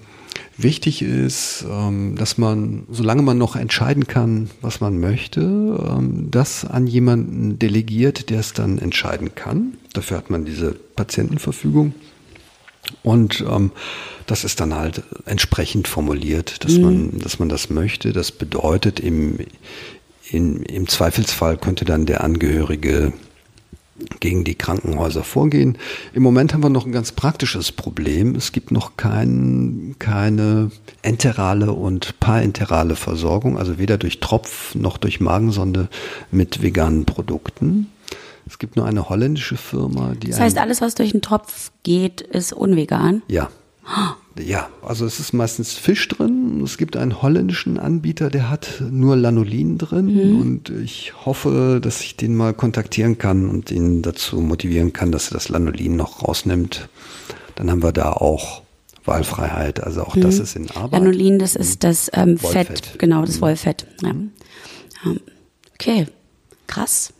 [0.57, 6.65] wichtig ist, ähm, dass man, solange man noch entscheiden kann, was man möchte, ähm, das
[6.65, 9.75] an jemanden delegiert, der es dann entscheiden kann.
[9.93, 11.95] Dafür hat man diese Patientenverfügung.
[13.03, 13.73] Und ähm,
[14.27, 16.83] das ist dann halt entsprechend formuliert, dass mhm.
[16.83, 18.13] man, dass man das möchte.
[18.13, 19.39] Das bedeutet im,
[20.31, 23.13] in, im Zweifelsfall könnte dann der Angehörige
[24.21, 25.79] gegen die Krankenhäuser vorgehen.
[26.13, 28.35] Im Moment haben wir noch ein ganz praktisches Problem.
[28.35, 30.71] Es gibt noch kein, keine
[31.03, 35.89] enterale und parenterale Versorgung, also weder durch Tropf noch durch Magensonde
[36.31, 37.91] mit veganen Produkten.
[38.47, 40.29] Es gibt nur eine holländische Firma, die.
[40.31, 43.23] Das heißt, alles, was durch den Tropf geht, ist unvegan?
[43.29, 43.51] Ja.
[44.39, 46.61] Ja, also es ist meistens Fisch drin.
[46.63, 50.41] Es gibt einen holländischen Anbieter, der hat nur Lanolin drin mhm.
[50.41, 55.31] und ich hoffe, dass ich den mal kontaktieren kann und ihn dazu motivieren kann, dass
[55.31, 56.89] er das Lanolin noch rausnimmt.
[57.55, 58.63] Dann haben wir da auch
[59.07, 59.83] Wahlfreiheit.
[59.83, 60.23] Also auch mhm.
[60.23, 61.01] das ist in Arbeit.
[61.01, 63.43] Lanolin, das ist das ähm, Fett, genau, das mhm.
[63.43, 63.87] Wollfett.
[64.03, 64.15] Ja.
[65.75, 66.07] Okay,
[66.67, 67.13] krass.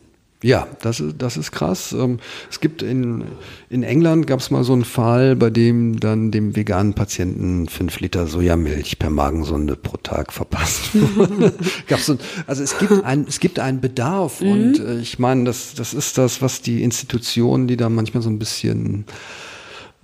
[0.43, 1.93] Ja, das ist, das ist krass.
[1.93, 2.19] Ähm,
[2.49, 3.23] es gibt in,
[3.69, 7.99] in England gab es mal so einen Fall, bei dem dann dem veganen Patienten fünf
[7.99, 11.53] Liter Sojamilch per Magensonde pro Tag verpasst wurde.
[11.97, 14.51] so, also es gibt ein, es gibt einen Bedarf mhm.
[14.51, 18.29] und äh, ich meine, das, das ist das, was die Institutionen, die da manchmal so
[18.29, 19.05] ein bisschen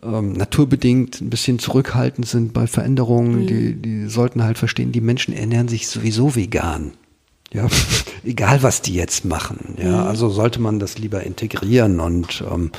[0.01, 3.47] ähm, naturbedingt ein bisschen zurückhaltend sind bei Veränderungen, mhm.
[3.47, 6.93] die, die sollten halt verstehen, die Menschen ernähren sich sowieso vegan.
[7.53, 7.67] Ja,
[8.23, 9.75] egal was die jetzt machen.
[9.81, 10.07] Ja, mhm.
[10.07, 12.71] also sollte man das lieber integrieren und ähm,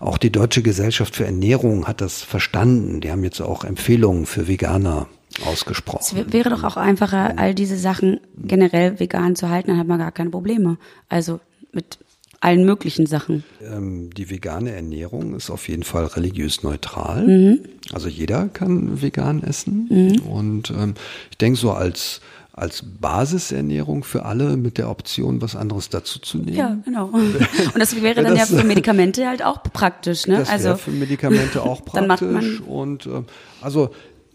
[0.00, 3.00] auch die Deutsche Gesellschaft für Ernährung hat das verstanden.
[3.00, 5.06] Die haben jetzt auch Empfehlungen für Veganer
[5.46, 6.18] ausgesprochen.
[6.18, 9.98] Es wäre doch auch einfacher, all diese Sachen generell vegan zu halten, dann hat man
[9.98, 10.78] gar keine Probleme.
[11.08, 11.40] Also
[11.72, 11.98] mit
[12.40, 13.42] allen möglichen Sachen.
[13.62, 17.26] Ähm, die vegane Ernährung ist auf jeden Fall religiös neutral.
[17.26, 17.60] Mhm.
[17.92, 19.88] Also jeder kann vegan essen.
[19.88, 20.26] Mhm.
[20.26, 20.94] Und ähm,
[21.30, 22.20] ich denke so als
[22.56, 26.56] als Basisernährung für alle mit der Option, was anderes dazu zu nehmen.
[26.56, 27.06] Ja, genau.
[27.12, 30.38] Und das wäre dann das, ja für Medikamente halt auch praktisch, ne?
[30.38, 31.94] Das also für Medikamente auch praktisch.
[31.94, 33.22] dann macht man und äh,
[33.60, 33.90] also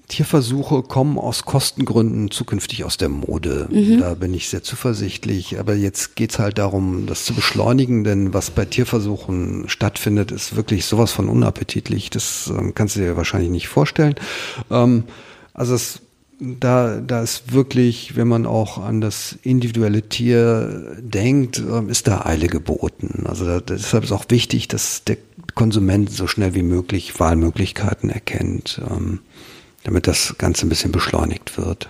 [0.09, 3.67] Tierversuche kommen aus Kostengründen zukünftig aus der Mode.
[3.70, 3.99] Mhm.
[3.99, 5.59] Da bin ich sehr zuversichtlich.
[5.59, 10.86] Aber jetzt geht's halt darum, das zu beschleunigen, denn was bei Tierversuchen stattfindet, ist wirklich
[10.86, 12.09] sowas von unappetitlich.
[12.09, 14.15] Das ähm, kannst du dir wahrscheinlich nicht vorstellen.
[14.72, 15.03] Ähm,
[15.53, 16.01] also es
[16.39, 22.25] da, da ist wirklich, wenn man auch an das individuelle Tier denkt, ähm, ist da
[22.25, 23.25] Eile geboten.
[23.27, 25.17] Also da, deshalb ist auch wichtig, dass der
[25.55, 29.19] Konsument so schnell wie möglich Wahlmöglichkeiten erkennt, ähm,
[29.83, 31.89] damit das Ganze ein bisschen beschleunigt wird.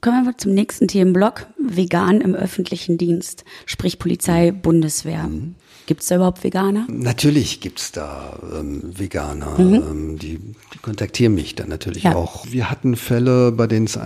[0.00, 1.46] Kommen wir zum nächsten Themenblock.
[1.58, 5.24] Vegan im öffentlichen Dienst, sprich Polizei, Bundeswehr.
[5.24, 5.54] Mhm.
[5.86, 6.86] Gibt es da überhaupt Veganer?
[6.88, 9.58] Natürlich gibt es da ähm, Veganer.
[9.58, 9.74] Mhm.
[9.74, 12.14] Ähm, die, die, kontaktieren mich dann natürlich ja.
[12.14, 12.46] auch.
[12.48, 13.98] Wir hatten Fälle, bei denen es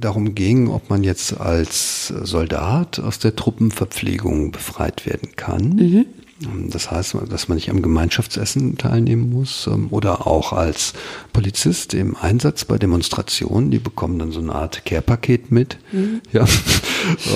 [0.00, 5.70] darum ging, ob man jetzt als Soldat aus der Truppenverpflegung befreit werden kann.
[5.70, 6.06] Mhm.
[6.42, 10.94] Ähm, das heißt, dass man nicht am Gemeinschaftsessen teilnehmen muss ähm, oder auch als
[11.32, 15.78] Polizist im Einsatz bei Demonstrationen, die bekommen dann so eine Art Care-Paket mit.
[15.92, 16.20] Mhm.
[16.32, 16.44] Ja.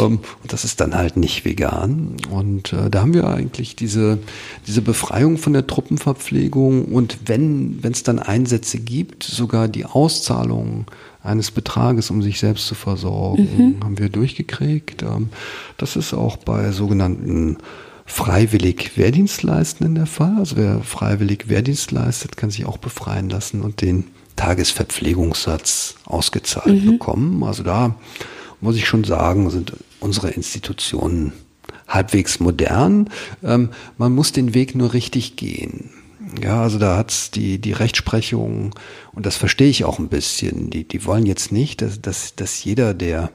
[0.00, 2.16] Ähm, und das ist dann halt nicht vegan.
[2.30, 4.18] Und äh, da haben wir eigentlich diese,
[4.66, 10.86] diese Befreiung von der Truppenverpflegung und wenn es dann Einsätze gibt, sogar die Auszahlung
[11.22, 13.84] eines Betrages, um sich selbst zu versorgen, mhm.
[13.84, 15.04] haben wir durchgekriegt.
[15.76, 17.58] Das ist auch bei sogenannten
[18.08, 20.36] freiwillig Wehrdienst leisten in der Fall.
[20.38, 24.04] Also wer freiwillig Wehrdienst leistet, kann sich auch befreien lassen und den
[24.36, 26.92] Tagesverpflegungssatz ausgezahlt mhm.
[26.92, 27.44] bekommen.
[27.44, 27.96] Also da
[28.60, 31.32] muss ich schon sagen, sind unsere Institutionen
[31.86, 33.10] halbwegs modern.
[33.44, 35.90] Ähm, man muss den Weg nur richtig gehen.
[36.42, 38.74] Ja, also da hat's die, die Rechtsprechung,
[39.12, 42.62] und das verstehe ich auch ein bisschen, die, die wollen jetzt nicht, dass, dass, dass
[42.64, 43.30] jeder, der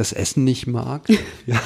[0.00, 1.08] das Essen nicht mag,
[1.46, 1.60] ja,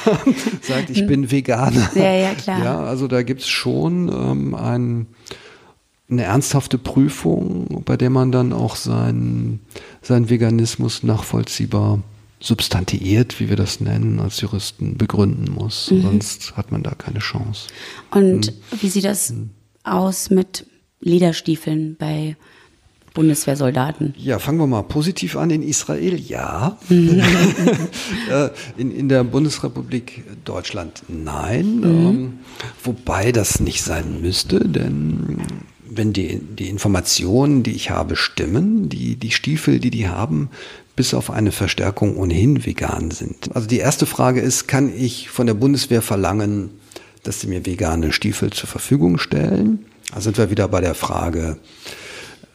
[0.61, 1.89] sagt, ich bin Veganer.
[1.95, 2.63] Ja, ja, klar.
[2.63, 5.07] Ja, also da gibt's schon ähm, ein,
[6.09, 9.61] eine ernsthafte Prüfung, bei der man dann auch seinen,
[10.01, 12.03] seinen Veganismus nachvollziehbar
[12.41, 15.89] substantiiert, wie wir das nennen, als Juristen begründen muss.
[15.89, 16.01] Mhm.
[16.01, 17.67] Sonst hat man da keine Chance.
[18.11, 18.53] Und hm.
[18.81, 19.51] wie sieht das hm.
[19.83, 20.67] aus mit
[20.99, 22.35] Lederstiefeln bei
[23.15, 24.13] Bundeswehrsoldaten?
[24.17, 25.49] Ja, fangen wir mal positiv an.
[25.49, 26.77] In Israel ja.
[28.29, 31.77] Äh, in, in der Bundesrepublik Deutschland nein.
[31.77, 31.83] Mhm.
[31.83, 32.33] Ähm,
[32.83, 35.37] wobei das nicht sein müsste, denn
[35.87, 40.49] wenn die, die Informationen, die ich habe, stimmen, die, die Stiefel, die die haben,
[40.95, 43.55] bis auf eine Verstärkung ohnehin vegan sind.
[43.55, 46.71] Also die erste Frage ist, kann ich von der Bundeswehr verlangen,
[47.23, 49.85] dass sie mir vegane Stiefel zur Verfügung stellen?
[50.13, 51.57] Da sind wir wieder bei der Frage,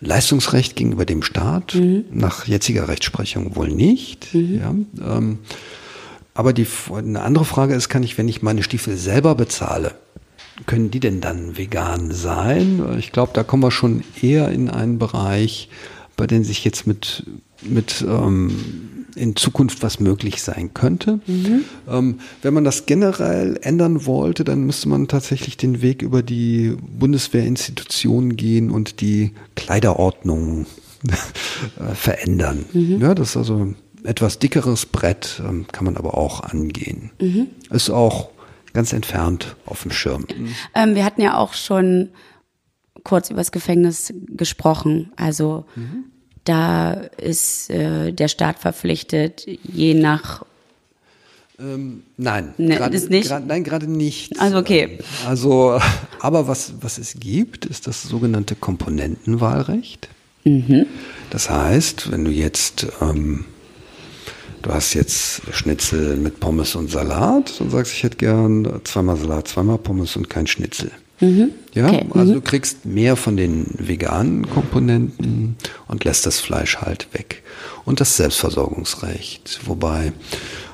[0.00, 2.04] Leistungsrecht gegenüber dem Staat, mhm.
[2.10, 4.34] nach jetziger Rechtsprechung wohl nicht.
[4.34, 4.58] Mhm.
[4.58, 4.74] Ja,
[5.16, 5.38] ähm,
[6.34, 9.94] aber die, eine andere Frage ist, kann ich, wenn ich meine Stiefel selber bezahle,
[10.66, 12.82] können die denn dann vegan sein?
[12.98, 15.68] Ich glaube, da kommen wir schon eher in einen Bereich,
[16.16, 17.24] bei dem sich jetzt mit,
[17.62, 21.20] mit ähm, in Zukunft was möglich sein könnte.
[21.26, 21.64] Mhm.
[21.88, 26.76] Ähm, wenn man das generell ändern wollte, dann müsste man tatsächlich den Weg über die
[26.80, 30.66] Bundeswehrinstitutionen gehen und die Kleiderordnung
[31.78, 32.64] äh, verändern.
[32.72, 33.00] Mhm.
[33.00, 37.10] Ja, das ist also etwas dickeres Brett, ähm, kann man aber auch angehen.
[37.20, 37.48] Mhm.
[37.70, 38.30] Ist auch
[38.72, 40.26] ganz entfernt auf dem Schirm.
[40.74, 42.10] Ähm, wir hatten ja auch schon
[43.04, 45.12] kurz über das Gefängnis gesprochen.
[45.16, 46.04] Also mhm.
[46.50, 50.44] Da ist äh, der Staat verpflichtet, je nach
[51.60, 53.28] ähm, nein, ne, grad, ist nicht.
[53.28, 54.40] Grad, nein, gerade nicht.
[54.40, 54.98] Also okay.
[55.28, 55.78] Also,
[56.20, 60.08] aber was was es gibt, ist das sogenannte Komponentenwahlrecht.
[60.42, 60.86] Mhm.
[61.30, 63.44] Das heißt, wenn du jetzt ähm,
[64.62, 69.46] du hast jetzt Schnitzel mit Pommes und Salat und sagst, ich hätte gern zweimal Salat,
[69.46, 70.90] zweimal Pommes und kein Schnitzel.
[71.20, 71.50] Mhm.
[71.74, 72.06] Ja, okay.
[72.14, 72.36] also mhm.
[72.36, 75.56] du kriegst mehr von den veganen Komponenten
[75.86, 77.42] und lässt das Fleisch halt weg.
[77.84, 80.12] Und das Selbstversorgungsrecht, wobei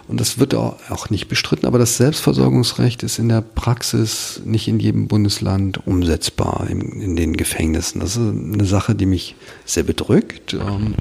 [0.09, 4.78] und das wird auch nicht bestritten, aber das Selbstversorgungsrecht ist in der Praxis nicht in
[4.78, 8.01] jedem Bundesland umsetzbar in, in den Gefängnissen.
[8.01, 9.34] Das ist eine Sache, die mich
[9.64, 10.55] sehr bedrückt.
[10.55, 10.94] Ähm,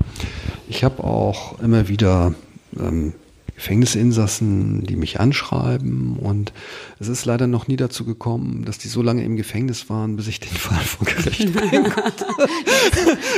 [0.67, 2.33] ich habe auch immer wieder
[2.79, 3.13] ähm,
[3.55, 6.51] Gefängnisinsassen, die mich anschreiben und
[6.99, 10.27] es ist leider noch nie dazu gekommen, dass die so lange im Gefängnis waren, bis
[10.27, 12.25] ich den Fall vor Gericht bringen konnte.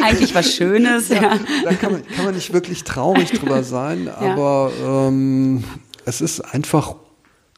[0.01, 1.21] Eigentlich was Schönes, ja.
[1.21, 1.39] ja.
[1.63, 4.17] Da kann man, kann man nicht wirklich traurig drüber sein, ja.
[4.17, 5.63] aber ähm,
[6.05, 6.95] es ist einfach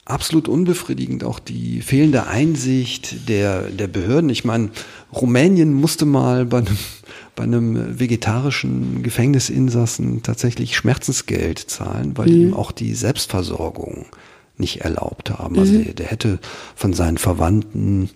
[0.10, 4.30] absolut unbefriedigend, auch die fehlende Einsicht der, der Behörden.
[4.30, 4.70] Ich meine,
[5.14, 6.78] Rumänien musste mal bei einem
[7.36, 12.41] bei einem vegetarischen Gefängnisinsassen tatsächlich Schmerzensgeld zahlen, weil mhm.
[12.41, 14.07] ihm auch die Selbstversorgung
[14.57, 15.57] nicht erlaubt haben.
[15.57, 15.86] Also mhm.
[15.86, 16.39] der, der, hätte
[16.76, 18.10] von seinen Verwandten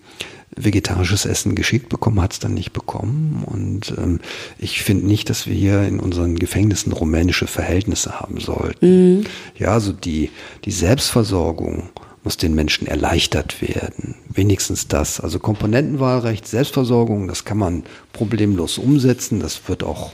[0.56, 3.44] vegetarisches Essen geschickt bekommen, hat es dann nicht bekommen.
[3.46, 4.20] Und ähm,
[4.58, 9.18] ich finde nicht, dass wir hier in unseren Gefängnissen rumänische Verhältnisse haben sollten.
[9.18, 9.24] Mhm.
[9.58, 10.32] Ja, also die,
[10.66, 11.90] die Selbstversorgung
[12.24, 14.16] muss den Menschen erleichtert werden.
[14.30, 15.20] Wenigstens das.
[15.20, 17.84] Also Komponentenwahlrecht, Selbstversorgung, das kann man
[18.14, 19.40] problemlos umsetzen.
[19.40, 20.14] Das wird auch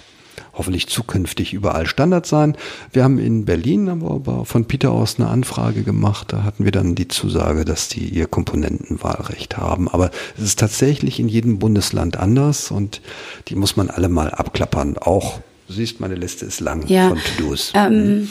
[0.59, 2.55] hoffentlich zukünftig überall Standard sein.
[2.91, 6.31] Wir haben in Berlin aber von Peter aus eine Anfrage gemacht.
[6.33, 9.87] Da hatten wir dann die Zusage, dass die ihr Komponentenwahlrecht haben.
[9.87, 13.01] Aber es ist tatsächlich in jedem Bundesland anders und
[13.47, 14.97] die muss man alle mal abklappern.
[14.97, 17.71] Auch, du siehst, meine Liste ist lang ja, von To-Dos.
[17.73, 18.27] Ähm,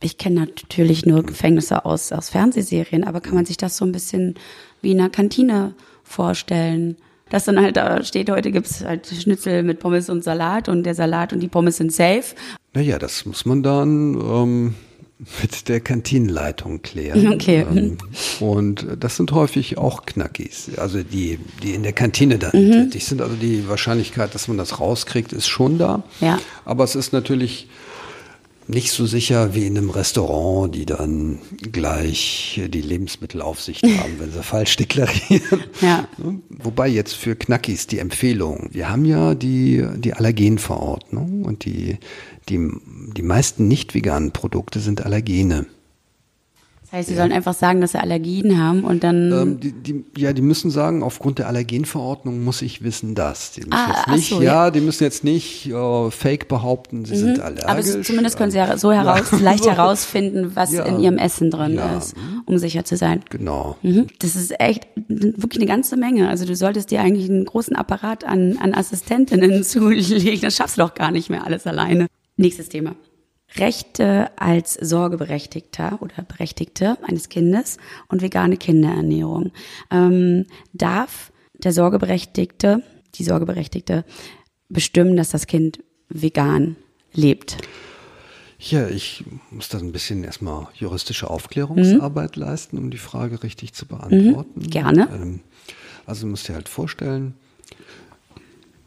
[0.00, 3.92] ich kenne natürlich nur Gefängnisse aus, aus Fernsehserien, aber kann man sich das so ein
[3.92, 4.34] bisschen
[4.80, 6.96] wie in einer Kantine vorstellen?
[7.30, 10.94] Dass dann halt da steht, heute gibt's halt Schnitzel mit Pommes und Salat und der
[10.94, 12.34] Salat und die Pommes sind safe.
[12.74, 14.74] Naja, das muss man dann ähm,
[15.42, 17.32] mit der Kantinenleitung klären.
[17.32, 17.66] Okay.
[17.70, 17.98] Ähm,
[18.40, 22.72] und das sind häufig auch Knackis, also die, die in der Kantine dann mhm.
[22.72, 23.20] tätig sind.
[23.20, 26.02] Also die Wahrscheinlichkeit, dass man das rauskriegt, ist schon da.
[26.20, 26.38] Ja.
[26.64, 27.68] Aber es ist natürlich
[28.70, 31.38] nicht so sicher wie in einem Restaurant, die dann
[31.72, 35.64] gleich die Lebensmittelaufsicht haben, wenn sie falsch deklarieren.
[35.80, 36.08] Ja.
[36.48, 38.68] Wobei jetzt für Knackis die Empfehlung.
[38.72, 41.98] Wir haben ja die, die Allergenverordnung und die,
[42.48, 42.70] die,
[43.16, 45.66] die meisten nicht veganen Produkte sind Allergene.
[46.90, 47.20] Das heißt, sie ja.
[47.20, 49.30] sollen einfach sagen, dass sie Allergien haben und dann.
[49.30, 53.52] Ähm, die, die, ja, die müssen sagen, aufgrund der Allergenverordnung muss ich wissen, dass.
[53.52, 57.04] Die müssen ah, jetzt nicht, so, ja, ja, die müssen jetzt nicht äh, fake behaupten,
[57.04, 57.18] sie mhm.
[57.18, 57.64] sind allergisch.
[57.64, 59.38] Aber so, zumindest können sie ja so heraus, ja.
[59.40, 62.16] leicht herausfinden, was in ihrem Essen drin ist,
[62.46, 63.22] um sicher zu sein.
[63.30, 63.76] Genau.
[63.82, 64.08] Mhm.
[64.18, 66.28] Das ist echt wirklich eine ganze Menge.
[66.28, 70.40] Also du solltest dir eigentlich einen großen Apparat an, an Assistentinnen zulegen.
[70.40, 72.08] Das schaffst du doch gar nicht mehr alles alleine.
[72.36, 72.96] Nächstes Thema.
[73.56, 77.78] Rechte als Sorgeberechtigter oder Berechtigte eines Kindes
[78.08, 79.52] und vegane Kinderernährung.
[79.90, 82.82] Ähm, darf der Sorgeberechtigte,
[83.16, 84.04] die Sorgeberechtigte
[84.68, 86.76] bestimmen, dass das Kind vegan
[87.12, 87.56] lebt?
[88.58, 92.42] Ja, ich muss da ein bisschen erstmal juristische Aufklärungsarbeit mhm.
[92.42, 94.60] leisten, um die Frage richtig zu beantworten.
[94.60, 95.08] Mhm, gerne.
[95.12, 95.40] Ähm,
[96.04, 97.34] also du musst dir halt vorstellen,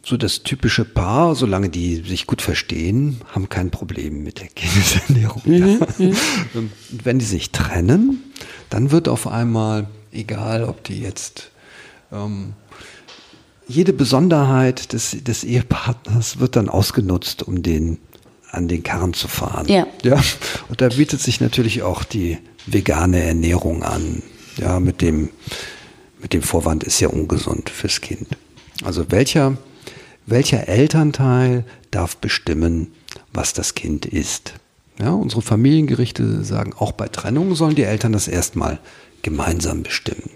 [0.06, 5.42] so das typische Paar, solange die sich gut verstehen, haben kein Problem mit der Kindesernährung.
[5.46, 6.72] Mhm, mhm.
[6.90, 8.22] Wenn die sich trennen,
[8.70, 11.52] dann wird auf einmal, egal ob die jetzt
[12.12, 12.54] ähm,
[13.66, 17.98] jede Besonderheit des, des Ehepartners wird dann ausgenutzt, um den
[18.52, 19.68] an den Karren zu fahren.
[19.68, 19.88] Ja.
[20.04, 20.22] ja.
[20.70, 22.38] Und da bietet sich natürlich auch die
[22.68, 24.22] vegane Ernährung an.
[24.58, 25.30] Ja, mit dem,
[26.22, 28.28] mit dem Vorwand ist ja ungesund fürs Kind.
[28.84, 29.58] Also welcher
[30.26, 32.92] welcher Elternteil darf bestimmen,
[33.34, 34.54] was das Kind ist.
[35.00, 38.80] Ja, unsere Familiengerichte sagen, auch bei Trennung sollen die Eltern das erstmal
[39.22, 40.30] gemeinsam bestimmen.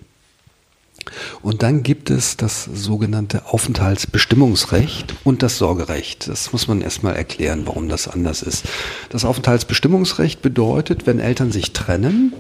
[1.42, 6.28] Und dann gibt es das sogenannte Aufenthaltsbestimmungsrecht und das Sorgerecht.
[6.28, 8.66] Das muss man erstmal erklären, warum das anders ist.
[9.10, 12.34] Das Aufenthaltsbestimmungsrecht bedeutet, wenn Eltern sich trennen,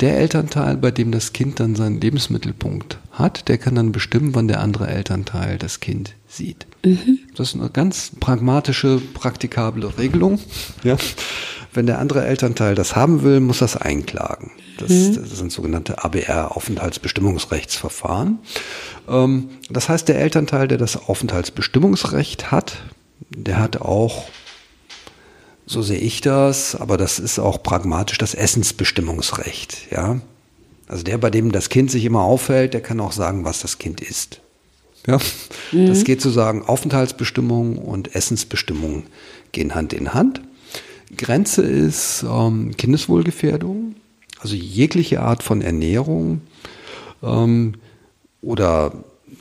[0.00, 4.48] der Elternteil, bei dem das Kind dann seinen Lebensmittelpunkt hat, der kann dann bestimmen, wann
[4.48, 6.66] der andere Elternteil das Kind sieht.
[6.84, 7.20] Mhm.
[7.34, 10.38] Das ist eine ganz pragmatische, praktikable Regelung.
[10.82, 10.96] Ja.
[11.76, 14.52] Wenn der andere Elternteil das haben will, muss das einklagen.
[14.78, 15.14] Das, mhm.
[15.14, 18.38] das sind sogenannte ABR-Aufenthaltsbestimmungsrechtsverfahren.
[19.08, 22.78] Ähm, das heißt, der Elternteil, der das Aufenthaltsbestimmungsrecht hat,
[23.30, 24.24] der hat auch
[25.66, 30.20] so sehe ich das, aber das ist auch pragmatisch das Essensbestimmungsrecht, ja.
[30.86, 33.78] Also der, bei dem das Kind sich immer aufhält, der kann auch sagen, was das
[33.78, 34.40] Kind isst.
[35.08, 35.18] Ja,
[35.72, 35.88] mhm.
[35.88, 39.04] das geht sozusagen Aufenthaltsbestimmung und Essensbestimmung
[39.50, 40.40] gehen Hand in Hand.
[41.16, 43.94] Grenze ist ähm, Kindeswohlgefährdung,
[44.40, 46.40] also jegliche Art von Ernährung
[47.22, 47.74] ähm,
[48.42, 48.92] oder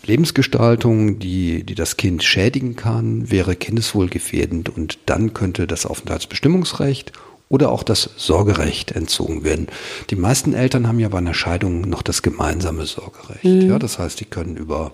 [0.04, 7.12] Lebensgestaltung, die, die das Kind schädigen kann, wäre kindeswohlgefährdend und dann könnte das Aufenthaltsbestimmungsrecht
[7.50, 9.68] oder auch das Sorgerecht entzogen werden.
[10.10, 13.44] Die meisten Eltern haben ja bei einer Scheidung noch das gemeinsame Sorgerecht.
[13.44, 13.70] Mhm.
[13.70, 14.92] Ja, das heißt, die können über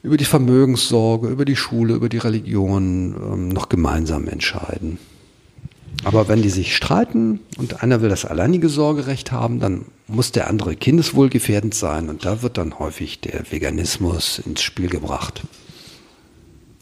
[0.00, 4.98] über die Vermögenssorge, über die Schule, über die Religion ähm, noch gemeinsam entscheiden.
[6.04, 10.48] Aber wenn die sich streiten und einer will das alleinige Sorgerecht haben, dann muss der
[10.48, 15.42] andere kindeswohlgefährdend sein und da wird dann häufig der Veganismus ins Spiel gebracht.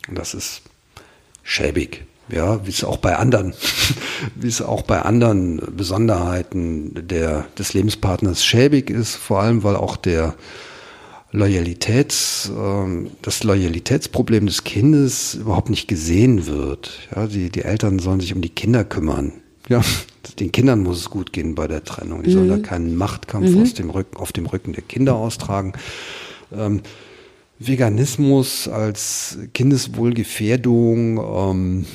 [0.09, 0.63] Und das ist
[1.43, 2.05] schäbig.
[2.29, 3.55] Ja, wie es auch bei anderen,
[4.35, 9.97] wie es auch bei anderen Besonderheiten der, des Lebenspartners schäbig ist, vor allem weil auch
[9.97, 10.35] der
[11.37, 17.09] Loyalitäts, äh, das Loyalitätsproblem des Kindes überhaupt nicht gesehen wird.
[17.15, 19.35] Ja, die, die Eltern sollen sich um die Kinder kümmern.
[19.69, 19.83] Ja,
[20.41, 22.23] den Kindern muss es gut gehen bei der Trennung.
[22.23, 22.35] Die mhm.
[22.35, 22.63] sollen da mhm.
[22.63, 23.63] keinen Machtkampf mhm.
[23.63, 25.75] aus dem Rücken, auf dem Rücken der Kinder austragen.
[26.57, 26.81] Ähm,
[27.59, 31.87] Veganismus als Kindeswohlgefährdung ähm,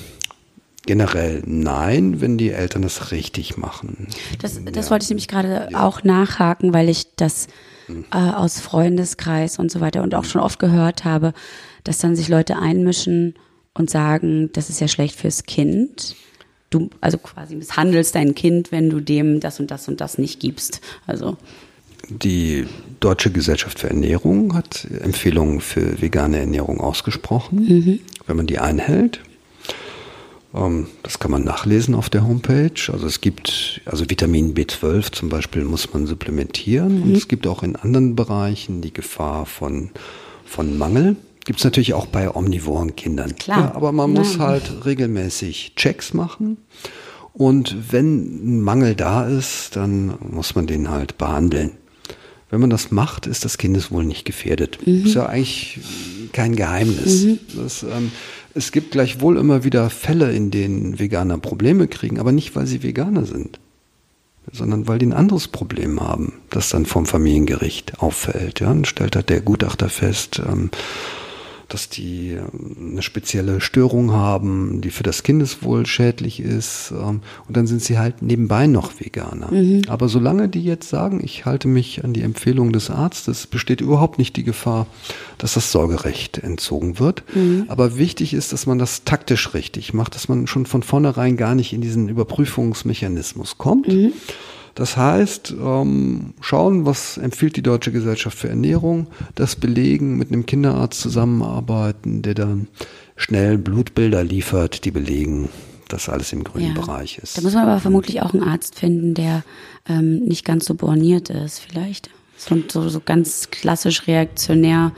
[0.85, 4.07] generell nein, wenn die Eltern das richtig machen.
[4.39, 4.91] Das, das ja.
[4.91, 5.83] wollte ich nämlich gerade ja.
[5.83, 7.47] auch nachhaken, weil ich das
[7.87, 11.33] äh, aus Freundeskreis und so weiter und auch schon oft gehört habe,
[11.83, 13.35] dass dann sich Leute einmischen
[13.73, 16.15] und sagen, das ist ja schlecht fürs Kind.
[16.69, 20.39] Du also quasi misshandelst dein Kind, wenn du dem das und das und das nicht
[20.39, 20.81] gibst.
[21.05, 21.37] Also
[22.09, 22.65] die
[22.99, 27.59] Deutsche Gesellschaft für Ernährung hat Empfehlungen für vegane Ernährung ausgesprochen.
[27.59, 27.99] Mhm.
[28.27, 29.21] Wenn man die einhält,
[30.53, 32.91] das kann man nachlesen auf der Homepage.
[32.91, 36.97] Also es gibt, also Vitamin B12 zum Beispiel muss man supplementieren.
[36.97, 37.03] Mhm.
[37.03, 39.91] Und es gibt auch in anderen Bereichen die Gefahr von,
[40.45, 41.15] von Mangel.
[41.45, 43.35] Gibt es natürlich auch bei omnivoren Kindern.
[43.35, 43.59] Klar.
[43.59, 44.41] Ja, aber man muss ja.
[44.41, 46.57] halt regelmäßig Checks machen.
[47.33, 51.71] Und wenn ein Mangel da ist, dann muss man den halt behandeln.
[52.49, 54.79] Wenn man das macht, ist das Kindeswohl nicht gefährdet.
[54.85, 55.05] Mhm.
[55.05, 55.79] Ist ja eigentlich
[56.33, 57.23] kein Geheimnis.
[57.23, 57.39] Mhm.
[57.55, 58.11] Das, ähm,
[58.53, 62.83] es gibt gleichwohl immer wieder Fälle, in denen Veganer Probleme kriegen, aber nicht, weil sie
[62.83, 63.59] Veganer sind,
[64.51, 68.59] sondern weil die ein anderes Problem haben, das dann vom Familiengericht auffällt.
[68.59, 70.69] Ja, dann stellt halt der Gutachter fest, ähm,
[71.73, 76.91] dass die ähm, eine spezielle Störung haben, die für das Kindeswohl schädlich ist.
[76.91, 79.51] Ähm, und dann sind sie halt nebenbei noch Veganer.
[79.51, 79.83] Mhm.
[79.87, 84.17] Aber solange die jetzt sagen, ich halte mich an die Empfehlung des Arztes, besteht überhaupt
[84.17, 84.87] nicht die Gefahr,
[85.37, 87.23] dass das Sorgerecht entzogen wird.
[87.33, 87.65] Mhm.
[87.67, 91.55] Aber wichtig ist, dass man das taktisch richtig macht, dass man schon von vornherein gar
[91.55, 93.87] nicht in diesen Überprüfungsmechanismus kommt.
[93.87, 94.13] Mhm
[94.75, 100.45] das heißt, ähm, schauen, was empfiehlt die Deutsche Gesellschaft für Ernährung, das belegen, mit einem
[100.45, 102.67] Kinderarzt zusammenarbeiten, der dann
[103.15, 105.49] schnell Blutbilder liefert, die belegen,
[105.87, 106.81] dass alles im grünen ja.
[106.81, 107.37] Bereich ist.
[107.37, 109.43] Da muss man aber vermutlich auch einen Arzt finden, der
[109.87, 112.09] ähm, nicht ganz so borniert ist, vielleicht.
[112.37, 114.93] So, so, ganz klassisch reaktionär,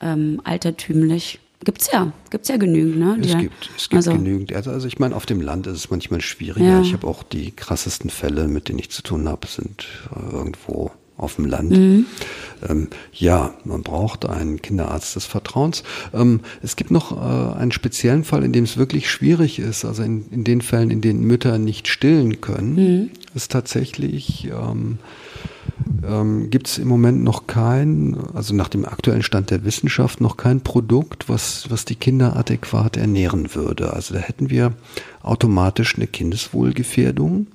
[0.00, 1.40] ähm, altertümlich.
[1.66, 3.18] Gibt's ja, gibt's ja genügend, ne?
[3.20, 4.52] es gibt, es gibt also, genügend.
[4.52, 6.64] Also, also ich meine, auf dem Land ist es manchmal schwieriger.
[6.64, 6.80] Ja.
[6.80, 10.92] Ich habe auch die krassesten Fälle, mit denen ich zu tun habe, sind äh, irgendwo
[11.16, 11.72] auf dem Land.
[11.72, 12.06] Mhm.
[12.68, 15.82] Ähm, ja, man braucht einen Kinderarzt des Vertrauens.
[16.14, 19.84] Ähm, es gibt noch äh, einen speziellen Fall, in dem es wirklich schwierig ist.
[19.84, 23.10] Also in, in den Fällen, in denen Mütter nicht stillen können, mhm.
[23.34, 24.98] ist tatsächlich ähm,
[26.06, 30.36] ähm, gibt es im Moment noch kein, also nach dem aktuellen Stand der Wissenschaft, noch
[30.36, 33.92] kein Produkt, was, was die Kinder adäquat ernähren würde.
[33.92, 34.74] Also da hätten wir
[35.22, 37.46] automatisch eine Kindeswohlgefährdung.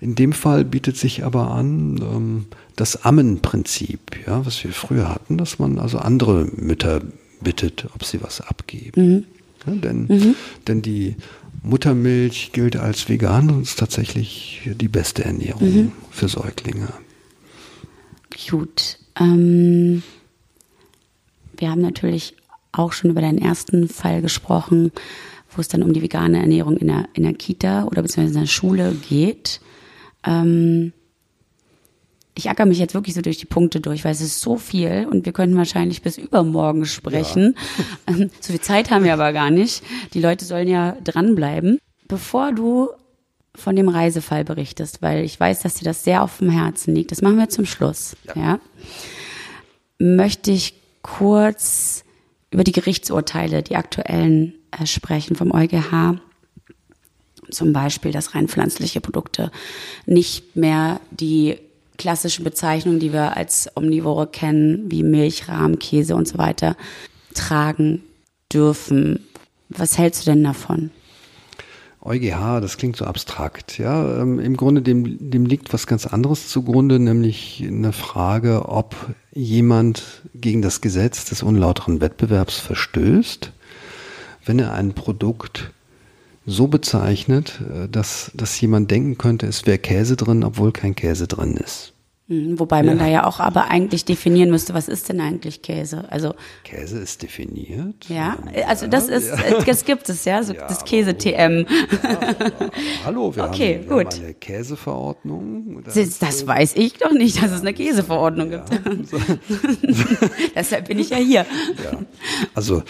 [0.00, 5.38] In dem Fall bietet sich aber an, ähm, das Ammenprinzip, ja, was wir früher hatten,
[5.38, 7.00] dass man also andere Mütter
[7.40, 9.14] bittet, ob sie was abgeben.
[9.14, 9.24] Mhm.
[9.66, 10.34] Ja, denn, mhm.
[10.66, 11.16] denn die
[11.62, 15.92] Muttermilch gilt als vegan und ist tatsächlich die beste Ernährung mhm.
[16.10, 16.88] für Säuglinge.
[18.46, 18.98] Gut.
[19.18, 20.02] Ähm,
[21.56, 22.36] wir haben natürlich
[22.72, 24.92] auch schon über deinen ersten Fall gesprochen,
[25.50, 28.44] wo es dann um die vegane Ernährung in der, in der Kita oder beziehungsweise in
[28.44, 29.60] der Schule geht.
[30.24, 30.92] Ähm,
[32.34, 35.08] ich acker mich jetzt wirklich so durch die Punkte durch, weil es ist so viel
[35.10, 37.56] und wir könnten wahrscheinlich bis übermorgen sprechen.
[38.08, 38.26] Ja.
[38.40, 39.82] So viel Zeit haben wir aber gar nicht.
[40.14, 41.78] Die Leute sollen ja dranbleiben.
[42.06, 42.88] Bevor du
[43.58, 47.12] von dem Reisefall berichtest, weil ich weiß, dass dir das sehr auf dem Herzen liegt.
[47.12, 48.16] Das machen wir zum Schluss.
[48.26, 48.36] Ja.
[48.36, 48.60] ja.
[49.98, 52.04] Möchte ich kurz
[52.50, 56.18] über die Gerichtsurteile, die aktuellen, äh, sprechen vom EuGH.
[57.50, 59.50] Zum Beispiel, dass rein pflanzliche Produkte
[60.06, 61.56] nicht mehr die
[61.96, 66.76] klassischen Bezeichnungen, die wir als Omnivore kennen, wie Milch, Rahm, Käse und so weiter,
[67.34, 68.02] tragen
[68.52, 69.26] dürfen.
[69.68, 70.90] Was hältst du denn davon?
[72.00, 73.78] EuGH, das klingt so abstrakt.
[73.78, 78.94] Ja, ähm, im Grunde dem, dem liegt was ganz anderes zugrunde, nämlich eine Frage, ob
[79.32, 83.52] jemand gegen das Gesetz des unlauteren Wettbewerbs verstößt,
[84.44, 85.72] wenn er ein Produkt
[86.46, 91.26] so bezeichnet, äh, dass, dass jemand denken könnte, es wäre Käse drin, obwohl kein Käse
[91.26, 91.92] drin ist.
[92.28, 93.04] Hm, wobei man ja.
[93.04, 96.04] da ja auch aber eigentlich definieren müsste, was ist denn eigentlich Käse?
[96.10, 98.06] Also Käse ist definiert.
[98.08, 99.62] Ja, also das ist, ja.
[99.64, 101.66] das gibt es ja, so ja, das Käse-TM.
[103.06, 104.14] hallo, wir, okay, haben, wir gut.
[104.14, 105.82] haben eine Käseverordnung.
[105.84, 108.68] Das, das, das, weiß ich doch nicht, dass es eine Käseverordnung gibt.
[110.54, 111.46] Deshalb bin ich ja hier.
[111.82, 111.98] Ja.
[112.54, 112.82] Also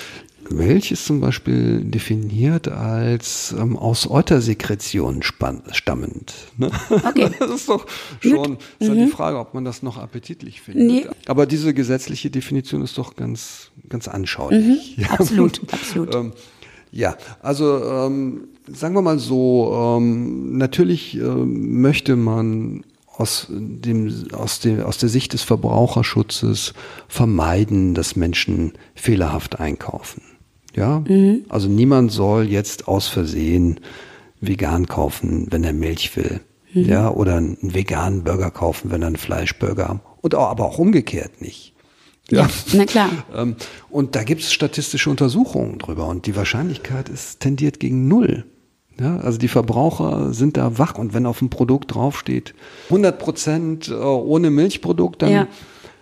[0.51, 6.35] Milch ist zum Beispiel definiert als ähm, aus Eutersekretionen stammend.
[6.57, 6.71] Ne?
[6.91, 7.31] Okay.
[7.39, 7.87] Das ist doch
[8.21, 9.07] schon ist mhm.
[9.07, 10.87] die Frage, ob man das noch appetitlich findet.
[10.87, 11.07] Nee.
[11.27, 14.65] Aber diese gesetzliche Definition ist doch ganz, ganz anschaulich.
[14.65, 14.79] Mhm.
[14.97, 15.11] Ja.
[15.11, 16.15] Absolut, absolut.
[16.15, 16.33] ähm,
[16.91, 22.85] ja, also ähm, sagen wir mal so, ähm, natürlich äh, möchte man
[23.19, 26.73] aus, dem, aus, dem, aus der Sicht des Verbraucherschutzes
[27.09, 30.23] vermeiden, dass Menschen fehlerhaft einkaufen.
[30.79, 31.45] Ja, mhm.
[31.49, 33.81] also niemand soll jetzt aus Versehen
[34.41, 36.41] vegan kaufen, wenn er Milch will.
[36.73, 36.85] Mhm.
[36.85, 40.01] Ja, oder einen veganen Burger kaufen, wenn er einen Fleischburger.
[40.21, 41.75] Und auch, aber auch umgekehrt nicht.
[42.31, 43.11] Ja, ja na klar.
[43.35, 43.57] Ähm,
[43.91, 48.45] und da gibt es statistische Untersuchungen drüber und die Wahrscheinlichkeit ist tendiert gegen null.
[49.01, 52.55] Ja, also die Verbraucher sind da wach und wenn auf dem Produkt draufsteht
[52.87, 55.47] 100 Prozent äh, ohne Milchprodukt, dann ja.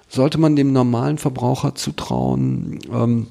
[0.08, 3.26] sollte man dem normalen Verbraucher zutrauen, ähm,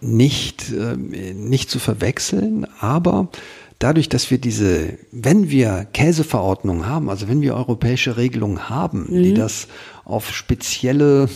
[0.00, 3.28] nicht, äh, nicht zu verwechseln, aber
[3.78, 9.22] dadurch, dass wir diese, wenn wir Käseverordnungen haben, also wenn wir europäische Regelungen haben, mhm.
[9.22, 9.68] die das
[10.04, 11.28] auf spezielle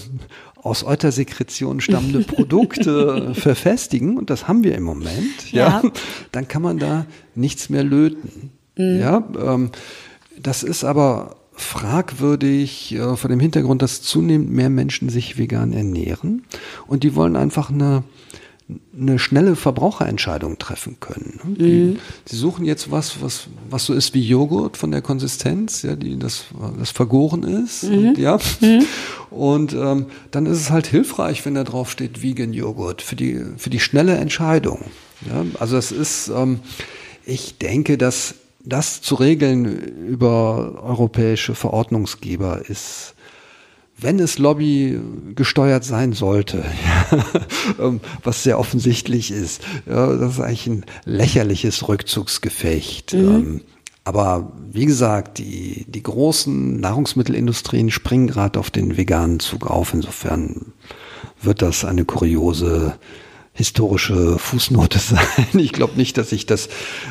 [0.56, 5.90] aus Eutersekretion stammende Produkte verfestigen, und das haben wir im Moment, ja, ja
[6.30, 8.50] dann kann man da nichts mehr löten.
[8.76, 9.00] Mhm.
[9.00, 9.70] Ja, ähm,
[10.40, 16.44] das ist aber fragwürdig äh, vor dem Hintergrund, dass zunehmend mehr Menschen sich vegan ernähren
[16.86, 18.04] und die wollen einfach eine
[18.96, 21.40] eine schnelle Verbraucherentscheidung treffen können.
[21.44, 21.54] Ne?
[21.56, 21.98] Die, mhm.
[22.24, 26.18] Sie suchen jetzt was, was, was so ist wie Joghurt von der Konsistenz, ja, die
[26.18, 26.46] das,
[26.78, 27.84] das vergoren ist.
[27.84, 28.08] Mhm.
[28.08, 28.38] Und, ja.
[28.60, 28.84] Mhm.
[29.30, 33.40] Und ähm, dann ist es halt hilfreich, wenn da drauf steht Vegan Joghurt für die,
[33.56, 34.80] für die schnelle Entscheidung.
[35.28, 35.44] Ja.
[35.58, 36.60] Also es ist, ähm,
[37.24, 38.34] ich denke, dass
[38.64, 43.14] das zu regeln über europäische Verordnungsgeber ist
[44.02, 45.00] wenn es Lobby
[45.34, 46.64] gesteuert sein sollte,
[47.78, 53.14] ähm, was sehr offensichtlich ist, das ist eigentlich ein lächerliches Rückzugsgefecht.
[53.14, 53.20] Mhm.
[53.20, 53.60] Ähm,
[54.04, 59.94] aber wie gesagt, die, die großen Nahrungsmittelindustrien springen gerade auf den veganen Zug auf.
[59.94, 60.72] Insofern
[61.40, 62.96] wird das eine kuriose
[63.54, 65.46] historische Fußnote sein.
[65.52, 66.68] Ich glaube nicht, dass sich das,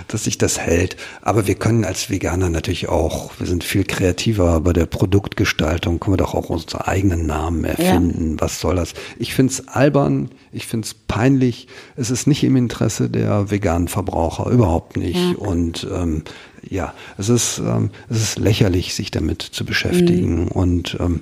[0.07, 0.97] dass sich das hält.
[1.21, 6.13] Aber wir können als Veganer natürlich auch, wir sind viel kreativer bei der Produktgestaltung, können
[6.13, 8.31] wir doch auch unsere eigenen Namen erfinden.
[8.31, 8.41] Ja.
[8.41, 8.93] Was soll das?
[9.19, 11.67] Ich finde es albern, ich finde es peinlich.
[11.95, 15.19] Es ist nicht im Interesse der veganen Verbraucher, überhaupt nicht.
[15.19, 15.37] Ja.
[15.37, 16.23] Und ähm,
[16.67, 20.45] ja, es ist, ähm, es ist lächerlich, sich damit zu beschäftigen.
[20.45, 20.47] Mhm.
[20.47, 21.21] Und ähm,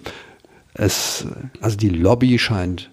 [0.73, 1.25] es,
[1.59, 2.89] also die Lobby scheint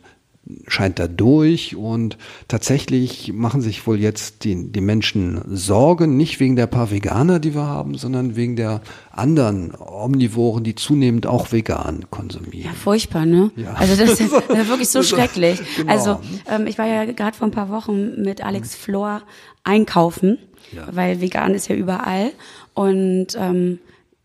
[0.69, 6.55] scheint da durch und tatsächlich machen sich wohl jetzt die, die Menschen Sorgen, nicht wegen
[6.57, 8.81] der paar Veganer, die wir haben, sondern wegen der
[9.11, 12.71] anderen Omnivoren, die zunehmend auch vegan konsumieren.
[12.71, 13.51] Ja, furchtbar, ne?
[13.57, 13.75] Ja.
[13.75, 15.61] Also das ist ja wirklich so schrecklich.
[15.77, 15.93] Genau.
[15.93, 19.23] Also ähm, ich war ja gerade vor ein paar Wochen mit Alex Flor
[19.63, 20.39] einkaufen,
[20.73, 20.87] ja.
[20.91, 22.33] weil vegan ist ja überall
[22.73, 23.79] und ähm,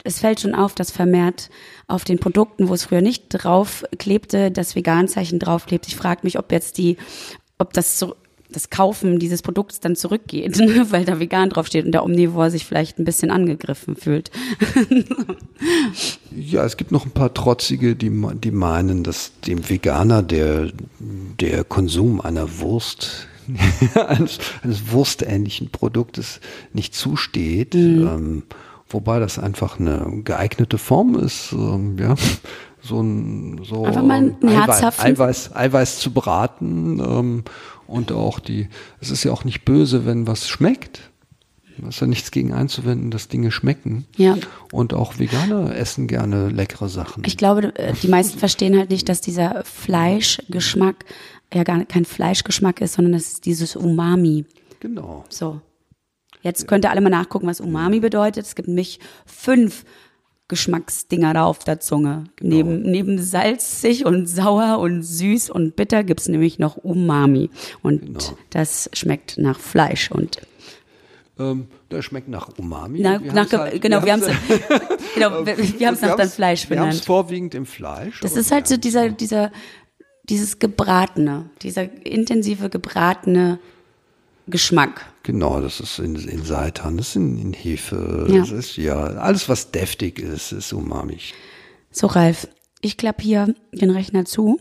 [0.04, 1.50] es fällt schon auf, dass vermehrt
[1.88, 5.88] auf den Produkten, wo es früher nicht drauf klebte, das Veganzeichen draufklebt.
[5.88, 6.98] Ich frage mich, ob jetzt die,
[7.58, 8.16] ob das so,
[8.52, 10.60] das Kaufen dieses Produkts dann zurückgeht,
[10.92, 14.32] weil da vegan draufsteht und der Omnivor sich vielleicht ein bisschen angegriffen fühlt.
[16.36, 18.12] ja, es gibt noch ein paar Trotzige, die,
[18.44, 23.28] die meinen, dass dem Veganer der, der Konsum einer Wurst
[24.08, 26.40] eines, eines wurstähnlichen Produktes
[26.74, 27.74] nicht zusteht.
[27.74, 28.08] Mhm.
[28.08, 28.44] Ähm,
[28.94, 32.16] Wobei das einfach eine geeignete Form ist, ähm, ja,
[32.82, 37.44] so ein so einfach mal ein Eiweiß, Eiweiß, Eiweiß zu braten ähm,
[37.88, 38.68] und auch die,
[39.00, 41.12] es ist ja auch nicht böse, wenn was schmeckt.
[41.82, 44.06] Es ist ja nichts gegen einzuwenden, dass Dinge schmecken.
[44.16, 44.38] Ja.
[44.72, 47.24] Und auch Veganer essen gerne leckere Sachen.
[47.26, 51.06] Ich glaube, äh, die meisten verstehen halt nicht, dass dieser Fleischgeschmack
[51.54, 54.46] ja gar kein Fleischgeschmack ist, sondern das ist dieses Umami.
[54.80, 55.24] Genau.
[55.30, 55.62] So.
[56.42, 58.46] Jetzt könnt ihr alle mal nachgucken, was Umami bedeutet.
[58.46, 59.86] Es gibt nämlich fünf
[60.48, 62.26] Geschmacksdinger da auf der Zunge.
[62.36, 62.56] Genau.
[62.56, 67.50] Neben, neben salzig und sauer und süß und bitter gibt's nämlich noch Umami.
[67.82, 68.20] Und genau.
[68.50, 70.42] das schmeckt nach Fleisch und
[71.40, 73.00] Ähm, der schmeckt nach Umami.
[73.02, 74.28] Na, Wir nach, halt- genau, wir haben es
[75.16, 77.06] genau, wir, wir haben's nach deinem Fleisch Wir haben es benannt.
[77.06, 78.20] vorwiegend im Fleisch.
[78.20, 79.52] Das ist halt so dieser, dieser,
[80.24, 83.60] dieses gebratene, dieser intensive gebratene
[84.52, 85.06] Geschmack.
[85.24, 88.40] Genau, das ist in, in Seitan, das ist in, in Hefe, Ja.
[88.42, 91.18] das ist ja alles, was deftig ist, ist Umami.
[91.92, 92.48] So, Ralf,
[92.82, 94.60] ich klappe hier den Rechner zu.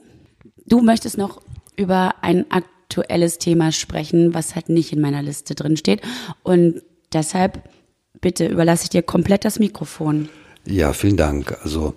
[0.66, 1.40] Du möchtest noch
[1.76, 6.00] über ein aktuelles Thema sprechen, was halt nicht in meiner Liste drin steht.
[6.42, 6.82] Und
[7.12, 7.62] deshalb,
[8.20, 10.28] bitte, überlasse ich dir komplett das Mikrofon.
[10.66, 11.56] Ja, vielen Dank.
[11.62, 11.94] Also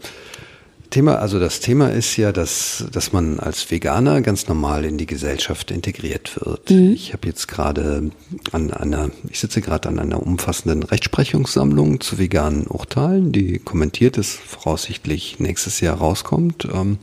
[0.94, 5.08] Thema, also das Thema ist ja, dass, dass man als Veganer ganz normal in die
[5.08, 6.70] Gesellschaft integriert wird.
[6.70, 8.12] Ich habe jetzt gerade
[8.52, 14.34] an einer, ich sitze gerade an einer umfassenden Rechtsprechungssammlung zu veganen Urteilen, die kommentiert ist,
[14.34, 16.68] voraussichtlich nächstes Jahr rauskommt.
[16.72, 17.00] Ähm,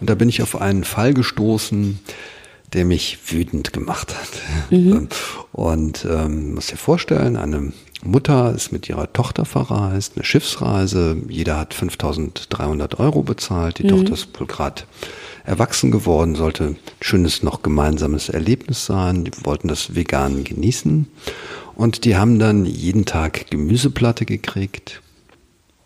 [0.00, 1.98] Und da bin ich auf einen Fall gestoßen,
[2.76, 4.28] der mich wütend gemacht hat.
[5.52, 7.72] Und ähm, muss dir vorstellen, eine
[8.04, 11.16] Mutter ist mit ihrer Tochter verreist, eine Schiffsreise.
[11.28, 13.78] Jeder hat 5.300 Euro bezahlt.
[13.78, 14.82] Die Tochter ist wohl gerade
[15.44, 19.24] erwachsen geworden, sollte ein schönes noch gemeinsames Erlebnis sein.
[19.24, 21.08] Die wollten das vegan genießen.
[21.74, 25.02] Und die haben dann jeden Tag Gemüseplatte gekriegt.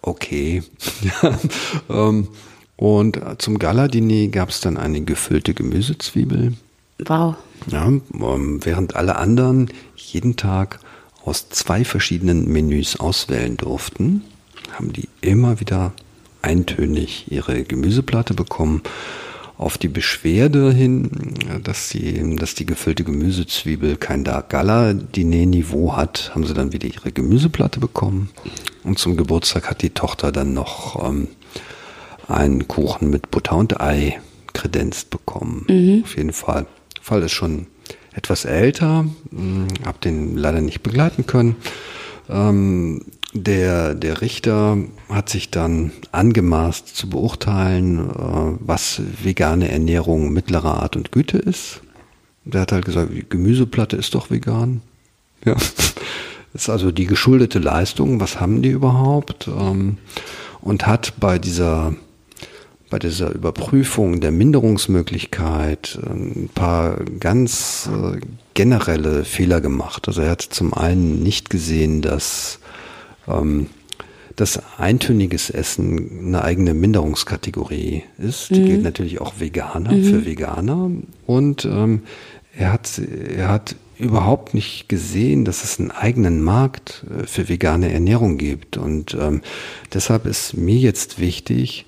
[0.02, 0.62] Okay.
[1.88, 2.28] Ähm,
[2.76, 6.54] und zum Gala-Diner gab es dann eine gefüllte Gemüsezwiebel.
[7.06, 7.36] Wow.
[7.66, 10.80] Ja, ähm, während alle anderen jeden Tag
[11.24, 14.22] aus zwei verschiedenen Menüs auswählen durften,
[14.72, 15.92] haben die immer wieder
[16.42, 18.82] eintönig ihre Gemüseplatte bekommen.
[19.58, 21.10] Auf die Beschwerde hin,
[21.62, 26.88] dass, sie, dass die gefüllte Gemüsezwiebel kein Dark Gala Diner-Niveau hat, haben sie dann wieder
[26.88, 28.30] ihre Gemüseplatte bekommen.
[28.84, 31.28] Und zum Geburtstag hat die Tochter dann noch ähm,
[32.26, 34.18] einen Kuchen mit Butter und Ei
[34.54, 35.66] kredenzt bekommen.
[36.04, 36.66] Auf jeden Fall.
[37.00, 37.66] Fall ist schon
[38.12, 41.56] etwas älter, hm, hab den leider nicht begleiten können.
[42.28, 44.76] Ähm, der, der Richter
[45.08, 51.80] hat sich dann angemaßt zu beurteilen, äh, was vegane Ernährung mittlerer Art und Güte ist.
[52.44, 54.82] Der hat halt gesagt, Gemüseplatte ist doch vegan.
[55.44, 55.54] Ja.
[55.54, 55.94] Das
[56.54, 59.46] ist also die geschuldete Leistung, was haben die überhaupt?
[59.46, 59.98] Ähm,
[60.60, 61.94] und hat bei dieser
[62.90, 68.18] bei dieser Überprüfung der Minderungsmöglichkeit ein paar ganz äh,
[68.54, 70.08] generelle Fehler gemacht.
[70.08, 72.58] Also er hat zum einen nicht gesehen, dass
[73.28, 73.68] ähm,
[74.36, 78.48] dass eintöniges Essen eine eigene Minderungskategorie ist.
[78.50, 80.90] Die gilt natürlich auch Veganer für Veganer.
[81.26, 82.02] Und ähm,
[82.56, 83.00] er hat
[83.36, 88.78] er hat überhaupt nicht gesehen, dass es einen eigenen Markt äh, für vegane Ernährung gibt.
[88.78, 89.42] Und ähm,
[89.92, 91.84] deshalb ist mir jetzt wichtig,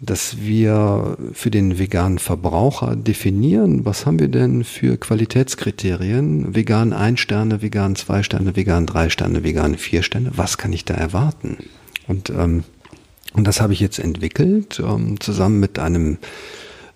[0.00, 7.16] dass wir für den veganen Verbraucher definieren, was haben wir denn für Qualitätskriterien, vegan ein
[7.16, 11.58] Sterne, vegan zwei Sterne, vegan drei Sterne, vegan vier Sterne, was kann ich da erwarten?
[12.06, 12.62] Und, ähm,
[13.34, 16.18] und das habe ich jetzt entwickelt, ähm, zusammen mit einem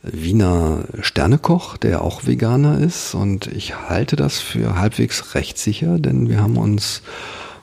[0.02, 3.14] Wiener Sternekoch, der auch Veganer ist.
[3.14, 7.02] Und ich halte das für halbwegs rechtssicher, denn wir haben uns,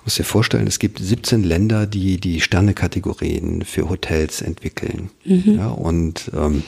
[0.04, 5.12] muss dir vorstellen, es gibt 17 Länder, die die Sternekategorien für Hotels entwickeln.
[5.58, 6.64] Ja, und, ähm,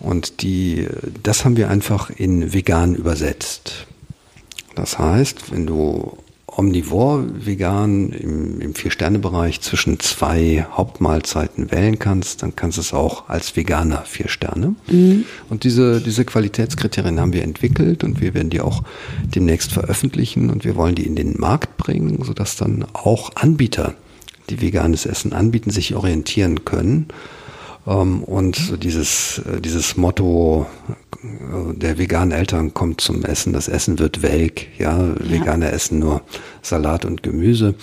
[0.00, 0.88] und die,
[1.22, 3.86] das haben wir einfach in vegan übersetzt.
[4.74, 6.16] Das heißt, wenn du
[6.56, 13.28] omnivor vegan im, im Vier-Sterne-Bereich zwischen zwei Hauptmahlzeiten wählen kannst, dann kannst du es auch
[13.28, 14.74] als Veganer vier Sterne.
[15.50, 18.82] Und diese, diese Qualitätskriterien haben wir entwickelt und wir werden die auch
[19.34, 23.94] demnächst veröffentlichen und wir wollen die in den Markt bringen, sodass dann auch Anbieter,
[24.50, 27.08] die veganes Essen anbieten, sich orientieren können.
[27.86, 30.66] Ähm, Und so dieses, äh, dieses Motto,
[31.22, 36.22] äh, der veganen Eltern kommt zum Essen, das Essen wird welk, ja, Veganer essen nur
[36.62, 37.74] Salat und Gemüse.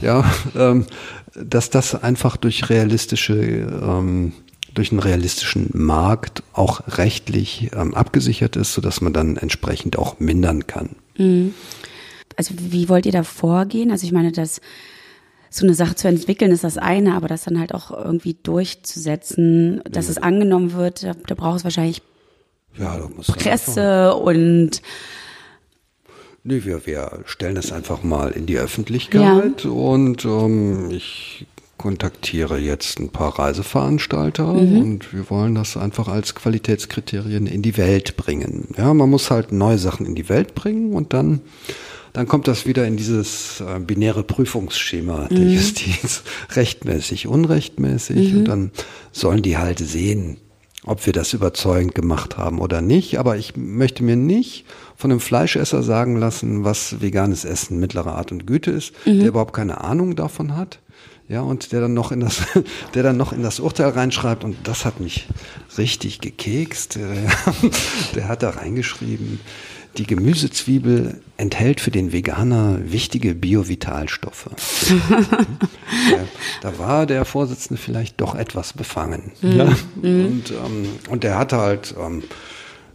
[0.00, 0.24] Ja,
[0.56, 0.86] ähm,
[1.34, 4.32] dass das einfach durch realistische, ähm,
[4.74, 10.96] durch einen realistischen Markt auch rechtlich abgesichert ist, sodass man dann entsprechend auch mindern kann.
[12.38, 13.90] Also wie wollt ihr da vorgehen?
[13.90, 14.62] Also ich meine, das
[15.52, 19.82] so eine Sache zu entwickeln ist das eine, aber das dann halt auch irgendwie durchzusetzen,
[19.88, 22.02] dass es angenommen wird, da, da braucht es wahrscheinlich
[22.78, 22.98] Ja,
[23.28, 24.82] Presse und
[26.44, 31.46] Nee, wir, wir stellen das einfach mal in die Öffentlichkeit und ähm, ich
[31.78, 38.16] kontaktiere jetzt ein paar Reiseveranstalter und wir wollen das einfach als Qualitätskriterien in die Welt
[38.16, 38.68] bringen.
[38.76, 41.40] Ja, man muss halt neue Sachen in die Welt bringen und dann,
[42.12, 46.22] dann kommt das wieder in dieses äh, binäre Prüfungsschema der Justiz.
[46.50, 48.70] Rechtmäßig, unrechtmäßig und dann
[49.12, 50.36] sollen die halt sehen,
[50.84, 53.18] ob wir das überzeugend gemacht haben oder nicht.
[53.18, 54.64] Aber ich möchte mir nicht
[54.96, 59.20] von einem Fleischesser sagen lassen, was veganes Essen mittlerer Art und Güte ist, mhm.
[59.20, 60.80] der überhaupt keine Ahnung davon hat.
[61.28, 62.42] Ja, und der dann noch in das,
[62.94, 65.28] der dann noch in das Urteil reinschreibt, und das hat mich
[65.78, 66.98] richtig gekekst.
[68.14, 69.40] Der hat da reingeschrieben,
[69.98, 74.48] die Gemüsezwiebel enthält für den Veganer wichtige Biovitalstoffe.
[76.62, 79.32] da war der Vorsitzende vielleicht doch etwas befangen.
[79.42, 79.56] Mhm.
[79.56, 79.64] Ja?
[80.00, 80.26] Mhm.
[80.26, 82.22] Und, ähm, und der hatte halt ähm,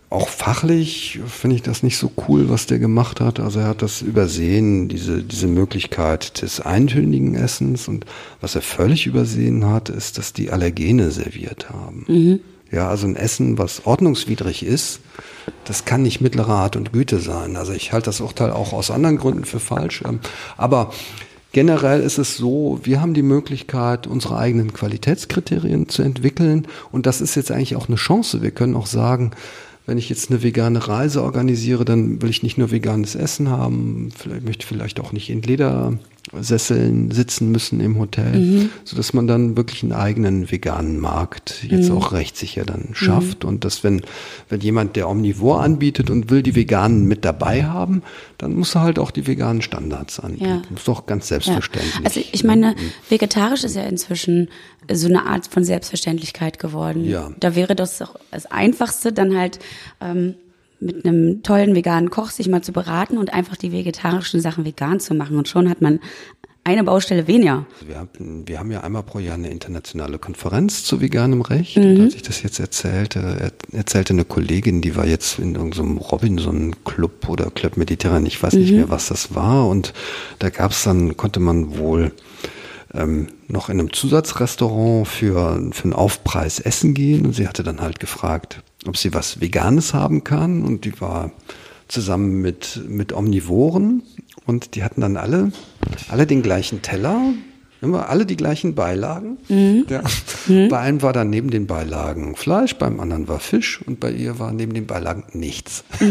[0.10, 3.39] auch fachlich finde ich das nicht so cool, was der gemacht hat.
[3.41, 7.89] Also er hat das übersehen, diese, diese Möglichkeit des eintönigen Essens.
[7.89, 8.06] Und
[8.39, 12.06] was er völlig übersehen hat, ist, dass die Allergene serviert haben.
[12.08, 12.39] Mhm.
[12.72, 14.99] Ja, also ein Essen, was ordnungswidrig ist,
[15.65, 17.55] das kann nicht mittlere Art und Güte sein.
[17.55, 20.03] Also ich halte das Urteil auch aus anderen Gründen für falsch.
[20.05, 20.20] Ähm,
[20.57, 20.91] aber
[21.53, 26.68] generell ist es so, wir haben die Möglichkeit, unsere eigenen Qualitätskriterien zu entwickeln.
[26.91, 28.41] Und das ist jetzt eigentlich auch eine Chance.
[28.41, 29.32] Wir können auch sagen,
[29.86, 34.11] wenn ich jetzt eine vegane Reise organisiere, dann will ich nicht nur veganes Essen haben,
[34.15, 35.41] vielleicht möchte vielleicht auch nicht in
[36.32, 38.69] Ledersesseln sitzen müssen im Hotel, mhm.
[38.84, 41.97] so dass man dann wirklich einen eigenen veganen Markt jetzt mhm.
[41.97, 43.49] auch rechtssicher dann schafft mhm.
[43.49, 44.01] und dass wenn
[44.49, 48.03] wenn jemand der Omnivor anbietet und will die Veganen mit dabei haben,
[48.38, 50.45] dann muss er halt auch die veganen Standards anbieten.
[50.69, 50.75] Ja.
[50.75, 51.95] Ist doch ganz selbstverständlich.
[51.95, 52.01] Ja.
[52.05, 52.91] Also ich meine, mhm.
[53.09, 54.49] vegetarisch ist ja inzwischen
[54.91, 57.05] so eine Art von Selbstverständlichkeit geworden.
[57.05, 57.32] Ja.
[57.39, 59.59] Da wäre das auch das Einfachste, dann halt
[59.99, 60.36] ähm,
[60.80, 64.99] mit einem tollen veganen Koch sich mal zu beraten und einfach die vegetarischen Sachen vegan
[64.99, 65.38] zu machen.
[65.38, 65.99] Und schon hat man
[66.67, 67.65] eine Baustelle weniger.
[67.86, 71.78] Wir haben, wir haben ja einmal pro Jahr eine internationale Konferenz zu veganem Recht.
[71.78, 71.84] Mhm.
[71.84, 77.30] Und als ich das jetzt erzählte, erzählte eine Kollegin, die war jetzt in irgendeinem Robinson-Club
[77.30, 78.59] oder Club Mediterran, ich weiß mhm.
[78.59, 79.67] nicht mehr, was das war.
[79.69, 79.93] Und
[80.39, 82.11] da gab es dann, konnte man wohl
[82.93, 87.25] ähm, noch in einem Zusatzrestaurant für, für einen Aufpreis essen gehen.
[87.25, 90.64] Und sie hatte dann halt gefragt, ob sie was Veganes haben kann.
[90.64, 91.32] Und die war
[91.88, 94.04] zusammen mit, mit Omnivoren.
[94.46, 95.52] Und die hatten dann alle,
[96.10, 97.34] alle den gleichen Teller,
[97.82, 99.38] immer alle die gleichen Beilagen.
[99.50, 99.86] Mhm.
[99.90, 100.02] Ja.
[100.48, 100.70] Mhm.
[100.70, 104.40] Bei einem war dann neben den Beilagen Fleisch, beim anderen war Fisch und bei ihr
[104.40, 105.84] war neben den Beilagen nichts.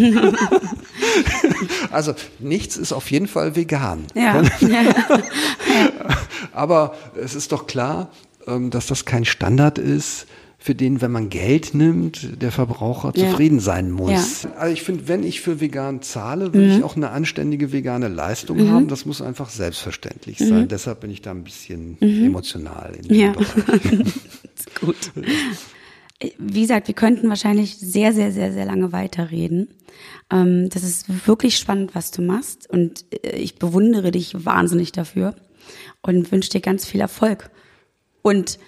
[1.91, 4.05] also nichts ist auf jeden Fall vegan.
[4.15, 4.43] Ja.
[4.61, 4.95] ja.
[6.53, 8.11] Aber es ist doch klar,
[8.47, 10.27] ähm, dass das kein Standard ist,
[10.67, 13.31] für den, wenn man Geld nimmt, der Verbraucher ja.
[13.31, 14.43] zufrieden sein muss.
[14.43, 14.51] Ja.
[14.57, 16.79] Also ich finde, wenn ich für vegan zahle, will mhm.
[16.79, 18.71] ich auch eine anständige vegane Leistung mhm.
[18.73, 18.89] haben.
[18.89, 20.49] Das muss einfach selbstverständlich mhm.
[20.49, 20.69] sein.
[20.69, 22.25] Deshalb bin ich da ein bisschen mhm.
[22.25, 23.31] emotional in dem ja.
[23.31, 23.83] Bereich.
[24.81, 25.13] gut.
[26.37, 29.69] Wie gesagt, wir könnten wahrscheinlich sehr, sehr, sehr, sehr lange weiterreden.
[30.33, 32.69] Ähm, das ist wirklich spannend, was du machst.
[32.69, 35.37] Und äh, ich bewundere dich wahnsinnig dafür
[36.03, 37.51] und wünsche dir ganz viel Erfolg.
[38.23, 38.59] Und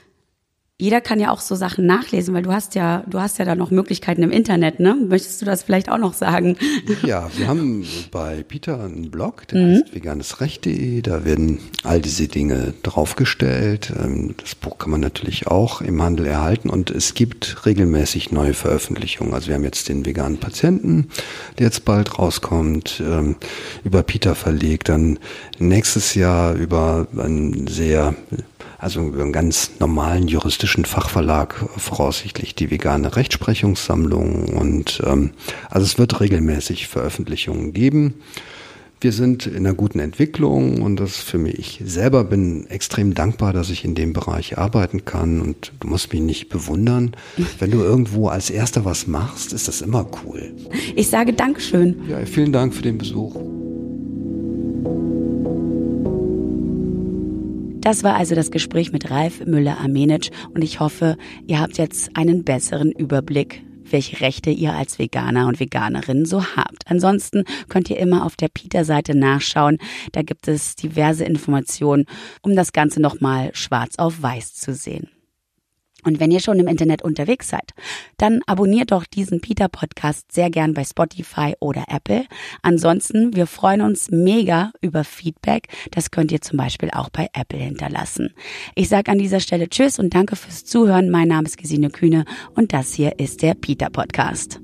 [0.80, 3.56] jeder kann ja auch so Sachen nachlesen, weil du hast ja, du hast ja da
[3.56, 4.94] noch Möglichkeiten im Internet, ne?
[4.94, 6.56] Möchtest du das vielleicht auch noch sagen?
[7.02, 9.72] Ja, wir haben bei Peter einen Blog, der mhm.
[9.72, 13.92] heißt veganesrecht.de, da werden all diese Dinge draufgestellt.
[13.98, 18.54] Ähm, das Buch kann man natürlich auch im Handel erhalten und es gibt regelmäßig neue
[18.54, 19.34] Veröffentlichungen.
[19.34, 21.08] Also wir haben jetzt den veganen Patienten,
[21.58, 23.34] der jetzt bald rauskommt, ähm,
[23.82, 25.18] über Peter verlegt, dann
[25.58, 28.14] nächstes Jahr über ein sehr
[28.78, 35.32] also über einen ganz normalen juristischen Fachverlag voraussichtlich die vegane Rechtsprechungssammlung und ähm,
[35.68, 38.14] also es wird regelmäßig Veröffentlichungen geben.
[39.00, 43.52] Wir sind in einer guten Entwicklung und das für mich, ich selber bin extrem dankbar,
[43.52, 47.12] dass ich in dem Bereich arbeiten kann und du musst mich nicht bewundern.
[47.60, 50.52] Wenn du irgendwo als Erster was machst, ist das immer cool.
[50.96, 52.08] Ich sage Dankeschön.
[52.08, 53.36] Ja, vielen Dank für den Besuch.
[57.80, 62.44] Das war also das Gespräch mit Ralf Müller-Amenitsch und ich hoffe, ihr habt jetzt einen
[62.44, 66.82] besseren Überblick welche Rechte ihr als Veganer und Veganerin so habt.
[66.86, 69.78] Ansonsten könnt ihr immer auf der Peter-Seite nachschauen.
[70.12, 72.04] Da gibt es diverse Informationen,
[72.42, 75.08] um das Ganze nochmal schwarz auf weiß zu sehen.
[76.04, 77.72] Und wenn ihr schon im Internet unterwegs seid,
[78.18, 82.24] dann abonniert doch diesen Peter Podcast sehr gern bei Spotify oder Apple.
[82.62, 85.68] Ansonsten, wir freuen uns mega über Feedback.
[85.90, 88.32] Das könnt ihr zum Beispiel auch bei Apple hinterlassen.
[88.74, 91.10] Ich sage an dieser Stelle Tschüss und danke fürs Zuhören.
[91.10, 94.60] Mein Name ist Gesine Kühne und das hier ist der Peter Podcast.